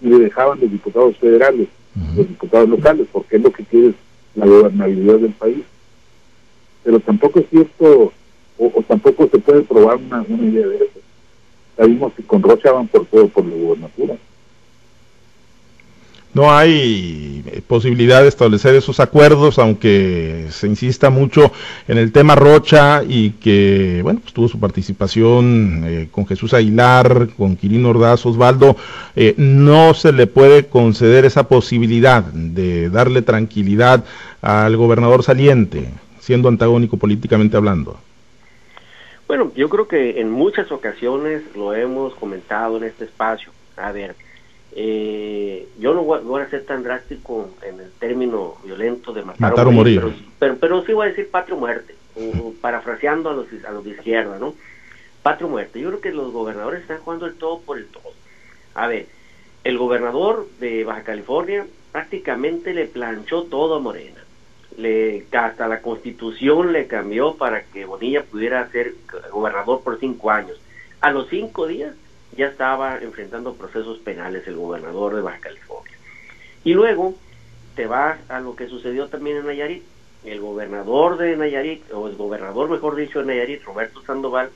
y 0.00 0.08
le 0.08 0.18
dejaban 0.18 0.60
los 0.60 0.70
diputados 0.70 1.16
federales, 1.16 1.68
los 2.16 2.28
diputados 2.28 2.68
locales, 2.68 3.06
porque 3.10 3.36
es 3.36 3.42
lo 3.42 3.52
que 3.52 3.64
quiere 3.64 3.94
la 4.34 4.46
gobernabilidad 4.46 5.18
del 5.18 5.32
país. 5.32 5.64
Pero 6.84 7.00
tampoco 7.00 7.40
es 7.40 7.46
cierto, 7.50 8.12
o, 8.58 8.84
tampoco 8.86 9.28
se 9.28 9.38
puede 9.38 9.62
probar 9.62 9.96
una, 9.96 10.24
una 10.28 10.44
idea 10.44 10.66
de 10.66 10.76
eso. 10.76 11.00
Sabemos 11.76 12.12
que 12.12 12.22
con 12.22 12.42
Rocha 12.42 12.72
van 12.72 12.88
por 12.88 13.06
todo 13.06 13.28
por 13.28 13.46
la 13.46 13.56
gobernatura 13.56 14.16
no 16.34 16.52
hay 16.52 17.42
eh, 17.46 17.62
posibilidad 17.66 18.22
de 18.22 18.28
establecer 18.28 18.74
esos 18.74 19.00
acuerdos, 19.00 19.58
aunque 19.58 20.46
se 20.50 20.66
insista 20.66 21.10
mucho 21.10 21.52
en 21.86 21.98
el 21.98 22.12
tema 22.12 22.34
Rocha 22.34 23.02
y 23.02 23.30
que, 23.30 24.00
bueno, 24.02 24.20
pues 24.20 24.32
tuvo 24.32 24.48
su 24.48 24.60
participación 24.60 25.82
eh, 25.86 26.08
con 26.10 26.26
Jesús 26.26 26.54
Aguilar, 26.54 27.28
con 27.36 27.56
Quirino 27.56 27.90
Ordaz, 27.90 28.24
Osvaldo, 28.26 28.76
eh, 29.16 29.34
no 29.36 29.94
se 29.94 30.12
le 30.12 30.26
puede 30.26 30.66
conceder 30.66 31.24
esa 31.24 31.48
posibilidad 31.48 32.22
de 32.24 32.90
darle 32.90 33.22
tranquilidad 33.22 34.04
al 34.42 34.76
gobernador 34.76 35.22
saliente, 35.22 35.88
siendo 36.20 36.48
antagónico 36.48 36.98
políticamente 36.98 37.56
hablando. 37.56 37.98
Bueno, 39.26 39.52
yo 39.54 39.68
creo 39.68 39.88
que 39.88 40.20
en 40.20 40.30
muchas 40.30 40.72
ocasiones 40.72 41.42
lo 41.54 41.74
hemos 41.74 42.14
comentado 42.14 42.78
en 42.78 42.84
este 42.84 43.04
espacio. 43.04 43.50
A 43.76 43.92
ver, 43.92 44.16
eh, 44.80 45.66
yo 45.80 45.92
no 45.92 46.04
voy, 46.04 46.40
a 46.40 46.48
ser 46.50 46.64
tan 46.64 46.84
drástico 46.84 47.50
en 47.62 47.80
el 47.80 47.90
término 47.98 48.54
violento 48.62 49.12
de 49.12 49.24
matar, 49.24 49.66
o 49.66 49.72
morir, 49.72 50.00
Pero, 50.38 50.56
pero, 50.60 50.84
sí 50.84 50.92
voy 50.92 51.06
a 51.06 51.10
decir 51.10 51.28
patria 51.32 51.56
muerte, 51.56 51.96
o, 52.14 52.52
parafraseando 52.60 53.28
a 53.28 53.34
los, 53.34 53.48
a 53.66 53.72
los 53.72 53.82
de 53.82 53.90
izquierda, 53.90 54.38
¿no? 54.38 54.54
Patria 55.24 55.48
muerte. 55.48 55.80
Yo 55.80 55.88
creo 55.88 56.00
que 56.00 56.12
los 56.12 56.30
gobernadores 56.32 56.82
están 56.82 56.98
jugando 56.98 57.26
el 57.26 57.34
todo 57.34 57.58
por 57.58 57.78
el 57.78 57.86
todo. 57.86 58.12
A 58.74 58.86
ver, 58.86 59.06
el 59.64 59.78
gobernador 59.78 60.46
de 60.60 60.84
Baja 60.84 61.02
California 61.02 61.66
prácticamente 61.90 62.72
le 62.72 62.86
planchó 62.86 63.42
todo 63.42 63.74
a 63.74 63.80
Morena. 63.80 64.22
Le, 64.76 65.26
hasta 65.32 65.66
la 65.66 65.82
constitución 65.82 66.72
le 66.72 66.86
cambió 66.86 67.34
para 67.34 67.64
que 67.64 67.84
Bonilla 67.84 68.22
pudiera 68.22 68.70
ser 68.70 68.94
gobernador 69.32 69.82
por 69.82 69.98
cinco 69.98 70.30
años. 70.30 70.60
A 71.00 71.10
los 71.10 71.28
cinco 71.30 71.66
días 71.66 71.96
ya 72.36 72.46
estaba 72.46 72.98
enfrentando 72.98 73.54
procesos 73.54 73.98
penales 73.98 74.46
el 74.46 74.56
gobernador 74.56 75.14
de 75.14 75.22
Baja 75.22 75.40
California. 75.40 75.96
Y 76.64 76.74
luego 76.74 77.14
te 77.74 77.86
vas 77.86 78.18
a 78.28 78.40
lo 78.40 78.56
que 78.56 78.68
sucedió 78.68 79.08
también 79.08 79.38
en 79.38 79.46
Nayarit. 79.46 79.82
El 80.24 80.40
gobernador 80.40 81.16
de 81.16 81.36
Nayarit, 81.36 81.92
o 81.92 82.08
el 82.08 82.16
gobernador 82.16 82.68
mejor 82.68 82.96
dicho 82.96 83.20
de 83.20 83.26
Nayarit, 83.26 83.62
Roberto 83.64 84.02
Sandoval, 84.02 84.50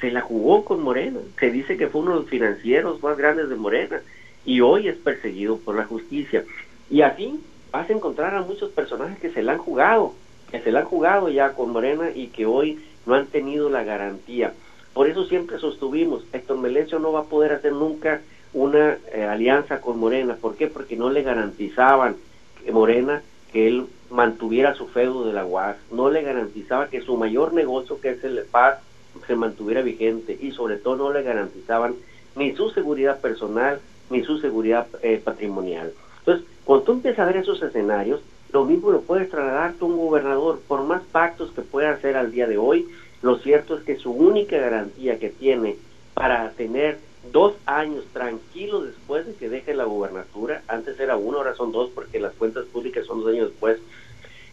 se 0.00 0.10
la 0.10 0.20
jugó 0.20 0.64
con 0.64 0.82
Morena. 0.82 1.20
Se 1.38 1.50
dice 1.50 1.76
que 1.76 1.88
fue 1.88 2.02
uno 2.02 2.12
de 2.12 2.20
los 2.20 2.28
financieros 2.28 3.02
más 3.02 3.16
grandes 3.16 3.48
de 3.48 3.56
Morena 3.56 4.00
y 4.44 4.60
hoy 4.60 4.88
es 4.88 4.96
perseguido 4.96 5.58
por 5.58 5.76
la 5.76 5.84
justicia. 5.84 6.44
Y 6.90 7.02
así 7.02 7.40
vas 7.70 7.88
a 7.88 7.92
encontrar 7.92 8.34
a 8.34 8.42
muchos 8.42 8.70
personajes 8.70 9.18
que 9.18 9.30
se 9.30 9.42
la 9.42 9.52
han 9.52 9.58
jugado 9.58 10.14
que 10.50 10.60
se 10.60 10.72
la 10.72 10.80
han 10.80 10.86
jugado 10.86 11.28
ya 11.28 11.52
con 11.52 11.70
Morena 11.70 12.10
y 12.14 12.28
que 12.28 12.46
hoy 12.46 12.78
no 13.04 13.14
han 13.14 13.26
tenido 13.26 13.68
la 13.68 13.84
garantía. 13.84 14.52
Por 14.96 15.10
eso 15.10 15.26
siempre 15.26 15.58
sostuvimos, 15.58 16.24
Héctor 16.32 16.56
Melencio 16.56 16.98
no 16.98 17.12
va 17.12 17.20
a 17.20 17.24
poder 17.24 17.52
hacer 17.52 17.70
nunca 17.70 18.22
una 18.54 18.96
eh, 19.12 19.24
alianza 19.24 19.82
con 19.82 19.98
Morena. 19.98 20.38
¿Por 20.40 20.54
qué? 20.54 20.68
Porque 20.68 20.96
no 20.96 21.10
le 21.10 21.22
garantizaban 21.22 22.16
que 22.64 22.72
Morena 22.72 23.20
que 23.52 23.68
él 23.68 23.84
mantuviera 24.08 24.74
su 24.74 24.86
feudo 24.86 25.26
de 25.26 25.34
la 25.34 25.44
UAS, 25.44 25.76
no 25.90 26.08
le 26.08 26.22
garantizaba 26.22 26.88
que 26.88 27.02
su 27.02 27.18
mayor 27.18 27.52
negocio, 27.52 28.00
que 28.00 28.12
es 28.12 28.24
el 28.24 28.42
paz, 28.50 28.78
se 29.26 29.36
mantuviera 29.36 29.82
vigente 29.82 30.38
y 30.40 30.52
sobre 30.52 30.78
todo 30.78 30.96
no 30.96 31.12
le 31.12 31.22
garantizaban 31.22 31.94
ni 32.34 32.56
su 32.56 32.70
seguridad 32.70 33.20
personal 33.20 33.80
ni 34.08 34.24
su 34.24 34.38
seguridad 34.38 34.86
eh, 35.02 35.20
patrimonial. 35.22 35.92
Entonces, 36.20 36.46
cuando 36.64 36.86
tú 36.86 36.92
empiezas 36.92 37.18
a 37.18 37.26
ver 37.26 37.36
esos 37.36 37.62
escenarios, 37.62 38.22
lo 38.50 38.64
mismo 38.64 38.90
lo 38.90 39.02
puedes 39.02 39.28
trasladar 39.28 39.74
a 39.78 39.84
un 39.84 39.98
gobernador, 39.98 40.58
por 40.66 40.84
más 40.84 41.02
pactos 41.12 41.50
que 41.50 41.60
pueda 41.60 41.90
hacer 41.90 42.16
al 42.16 42.32
día 42.32 42.46
de 42.46 42.56
hoy, 42.56 42.86
lo 43.22 43.38
cierto 43.38 43.76
es 43.76 43.84
que 43.84 43.96
su 43.96 44.10
única 44.12 44.58
garantía 44.58 45.18
que 45.18 45.30
tiene 45.30 45.76
para 46.14 46.50
tener 46.50 46.98
dos 47.32 47.54
años 47.66 48.04
tranquilos 48.12 48.86
después 48.86 49.26
de 49.26 49.34
que 49.34 49.48
deje 49.48 49.74
la 49.74 49.84
gubernatura, 49.84 50.62
antes 50.68 50.98
era 51.00 51.16
uno, 51.16 51.38
ahora 51.38 51.54
son 51.54 51.72
dos 51.72 51.90
porque 51.94 52.20
las 52.20 52.34
cuentas 52.34 52.66
públicas 52.66 53.06
son 53.06 53.20
dos 53.20 53.32
años 53.32 53.50
después, 53.50 53.78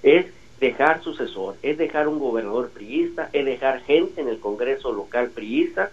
es 0.01 0.25
dejar 0.59 1.03
sucesor, 1.03 1.55
es 1.61 1.77
dejar 1.77 2.07
un 2.07 2.19
gobernador 2.19 2.69
priista, 2.69 3.29
es 3.33 3.45
dejar 3.45 3.81
gente 3.81 4.21
en 4.21 4.29
el 4.29 4.39
Congreso 4.39 4.91
local 4.91 5.29
priista, 5.29 5.91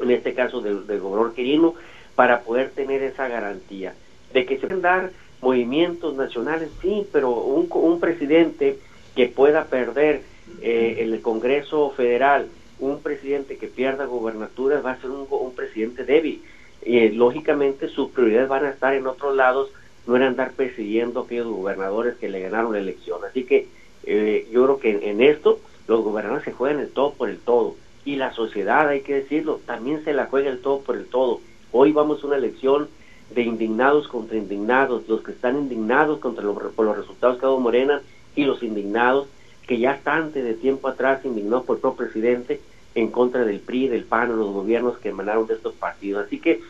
en 0.00 0.10
este 0.10 0.34
caso 0.34 0.60
del, 0.60 0.84
gobernador 1.00 1.34
Quirino, 1.34 1.74
para 2.14 2.42
poder 2.42 2.70
tener 2.70 3.02
esa 3.02 3.28
garantía 3.28 3.94
de 4.32 4.44
que 4.44 4.58
se 4.58 4.66
pueden 4.66 4.82
dar 4.82 5.10
movimientos 5.40 6.14
nacionales, 6.14 6.70
sí, 6.80 7.06
pero 7.12 7.30
un, 7.30 7.68
un 7.70 8.00
presidente 8.00 8.78
que 9.14 9.28
pueda 9.28 9.66
perder 9.66 10.22
eh, 10.60 10.96
el 11.00 11.20
Congreso 11.20 11.90
Federal, 11.90 12.48
un 12.78 13.00
presidente 13.00 13.56
que 13.56 13.66
pierda 13.66 14.04
gobernaturas 14.04 14.84
va 14.84 14.92
a 14.92 15.00
ser 15.00 15.10
un, 15.10 15.54
presidente 15.54 16.04
débil. 16.04 16.42
Eh, 16.82 17.12
lógicamente 17.14 17.88
sus 17.88 18.10
prioridades 18.10 18.48
van 18.48 18.64
a 18.66 18.70
estar 18.70 18.94
en 18.94 19.06
otros 19.06 19.34
lados, 19.34 19.70
no 20.06 20.16
era 20.16 20.26
andar 20.26 20.52
persiguiendo 20.52 21.20
a 21.20 21.24
aquellos 21.24 21.46
gobernadores 21.46 22.16
que 22.16 22.28
le 22.28 22.40
ganaron 22.40 22.72
la 22.72 22.78
elección. 22.78 23.20
Así 23.24 23.44
que 23.44 23.68
eh, 24.04 24.46
yo 24.52 24.64
creo 24.64 24.78
que 24.80 25.10
en, 25.10 25.22
esto 25.22 25.60
los 25.88 26.02
gobernadores 26.02 26.44
se 26.44 26.52
juegan 26.52 26.80
el 26.80 26.90
todo 26.90 27.14
por 27.14 27.30
el 27.30 27.38
todo. 27.38 27.76
Y 28.04 28.16
la 28.16 28.34
sociedad, 28.34 28.88
hay 28.88 29.00
que 29.00 29.14
decirlo, 29.14 29.60
también 29.64 30.04
se 30.04 30.12
la 30.12 30.26
juega 30.26 30.50
el 30.50 30.60
todo 30.60 30.80
por 30.80 30.96
el 30.96 31.06
todo. 31.06 31.40
Hoy 31.72 31.92
vamos 31.92 32.22
a 32.22 32.26
una 32.26 32.36
elección 32.36 32.88
de 33.34 33.42
indignados 33.42 34.08
contra 34.08 34.36
indignados, 34.36 35.08
los 35.08 35.22
que 35.22 35.32
están 35.32 35.56
indignados 35.56 36.18
contra 36.18 36.44
los, 36.44 36.56
por 36.74 36.84
los 36.84 36.98
resultados 36.98 37.38
que 37.38 37.46
ha 37.46 37.48
dado 37.48 37.60
Morena 37.60 38.02
y 38.36 38.44
los 38.44 38.62
indignados 38.62 39.26
que 39.66 39.78
ya 39.78 39.92
están 39.92 40.32
de 40.32 40.54
tiempo 40.54 40.88
atrás 40.88 41.24
indignados 41.24 41.64
por 41.64 41.80
propio 41.80 42.06
presidente 42.06 42.60
en 42.94 43.10
contra 43.10 43.44
del 43.44 43.60
PRI, 43.60 43.88
del 43.88 44.04
PAN 44.04 44.30
o 44.30 44.36
los 44.36 44.52
gobiernos 44.52 44.98
que 44.98 45.08
emanaron 45.08 45.46
de 45.46 45.54
estos 45.54 45.74
partidos. 45.74 46.26
Así 46.26 46.38
que 46.38 46.60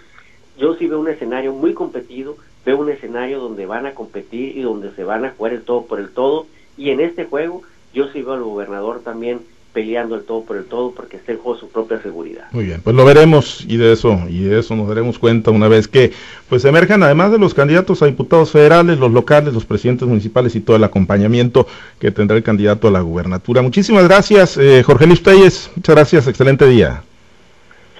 yo 0.57 0.75
sí 0.77 0.87
veo 0.87 1.01
un 1.01 1.09
escenario 1.09 1.53
muy 1.53 1.75
competido, 1.75 2.37
veo 2.65 2.79
un 2.79 2.91
escenario 2.91 3.41
donde 3.41 3.67
van 3.67 3.87
a 3.87 3.95
competir 3.95 4.57
y 4.57 4.63
donde 4.63 4.93
se 4.93 5.05
van 5.05 5.25
a 5.25 5.31
jugar 5.31 5.53
el 5.53 5.63
todo 5.63 5.87
por 5.87 5.99
el 5.99 6.11
todo. 6.11 6.47
Y 6.77 6.91
en 6.91 7.01
este 7.01 7.25
juego 7.25 7.63
yo 7.93 8.09
sí 8.09 8.23
veo 8.23 8.35
al 8.35 8.43
gobernador 8.43 9.01
también 9.01 9.41
peleando 9.75 10.15
el 10.15 10.23
todo 10.23 10.45
por 10.45 10.57
el 10.57 10.65
todo 10.65 10.93
porque 10.93 11.17
está 11.17 11.33
en 11.33 11.39
juego 11.39 11.59
su 11.59 11.69
propia 11.69 12.01
seguridad. 12.01 12.45
Muy 12.53 12.65
bien, 12.65 12.81
pues 12.83 12.95
lo 12.95 13.05
veremos 13.05 13.65
y 13.67 13.77
de 13.77 13.93
eso 13.93 14.19
y 14.31 14.45
de 14.45 14.61
eso 14.61 14.77
nos 14.77 14.89
daremos 14.89 15.19
cuenta 15.19 15.51
una 15.51 15.67
vez 15.69 15.89
que 15.89 16.13
pues 16.49 16.65
emerjan 16.65 17.03
además 17.03 17.33
de 17.33 17.39
los 17.39 17.53
candidatos 17.53 18.01
a 18.01 18.07
diputados 18.07 18.53
federales, 18.53 18.99
los 18.99 19.13
locales, 19.13 19.53
los 19.53 19.67
presidentes 19.67 20.07
municipales 20.07 20.55
y 20.55 20.61
todo 20.61 20.77
el 20.77 20.85
acompañamiento 20.85 21.67
que 21.99 22.13
tendrá 22.13 22.37
el 22.37 22.45
candidato 22.45 22.87
a 22.87 22.93
la 22.93 23.01
gubernatura. 23.01 23.61
Muchísimas 23.63 24.05
gracias, 24.05 24.57
eh, 24.57 24.83
Jorge 24.85 25.07
Luis 25.07 25.23
Telles, 25.23 25.71
muchas 25.75 25.95
gracias, 25.95 26.29
excelente 26.29 26.67
día. 26.69 27.03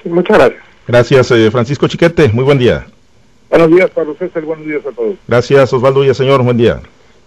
Sí, 0.03 0.09
muchas 0.09 0.39
gracias. 0.39 0.63
Gracias, 0.87 1.31
eh, 1.33 1.51
Francisco 1.51 1.89
Chiquete, 1.89 2.29
muy 2.29 2.45
buen 2.45 2.59
día. 2.59 2.87
Buenos 3.51 3.71
días, 3.71 3.91
Pablo 3.91 4.15
César, 4.17 4.45
buenos 4.45 4.67
días 4.67 4.87
a 4.87 4.93
todos. 4.93 5.17
Gracias, 5.27 5.73
Osvaldo 5.73 6.05
y 6.05 6.15
señor, 6.15 6.43
buen 6.43 6.57
día. 6.57 6.81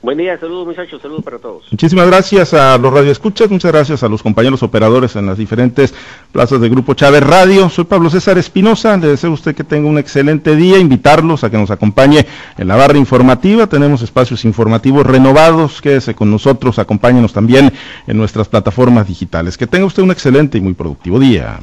Buen 0.07 0.19
día, 0.19 0.39
saludos 0.39 0.67
muchachos, 0.67 1.01
saludos 1.01 1.21
para 1.21 1.37
todos. 1.37 1.65
Muchísimas 1.69 2.07
gracias 2.07 2.53
a 2.53 2.77
los 2.77 2.93
radioescuchas, 2.93 3.49
muchas 3.49 3.73
gracias 3.73 4.03
a 4.03 4.07
los 4.07 4.23
compañeros 4.23 4.63
operadores 4.63 5.17
en 5.17 5.25
las 5.25 5.37
diferentes 5.37 5.93
plazas 6.31 6.61
del 6.61 6.69
Grupo 6.69 6.93
Chávez 6.93 7.21
Radio. 7.23 7.67
Soy 7.67 7.83
Pablo 7.83 8.09
César 8.09 8.37
Espinosa, 8.37 8.95
le 8.95 9.07
deseo 9.07 9.31
a 9.31 9.33
usted 9.33 9.53
que 9.53 9.65
tenga 9.65 9.89
un 9.89 9.97
excelente 9.97 10.55
día, 10.55 10.77
invitarlos 10.77 11.43
a 11.43 11.49
que 11.49 11.57
nos 11.57 11.71
acompañe 11.71 12.25
en 12.57 12.67
la 12.69 12.77
barra 12.77 12.97
informativa, 12.97 13.67
tenemos 13.67 14.01
espacios 14.01 14.45
informativos 14.45 15.05
renovados, 15.05 15.81
quédese 15.81 16.15
con 16.15 16.31
nosotros, 16.31 16.79
acompáñenos 16.79 17.33
también 17.33 17.73
en 18.07 18.15
nuestras 18.15 18.47
plataformas 18.47 19.09
digitales. 19.09 19.57
Que 19.57 19.67
tenga 19.67 19.87
usted 19.87 20.03
un 20.03 20.11
excelente 20.11 20.57
y 20.57 20.61
muy 20.61 20.73
productivo 20.73 21.19
día. 21.19 21.59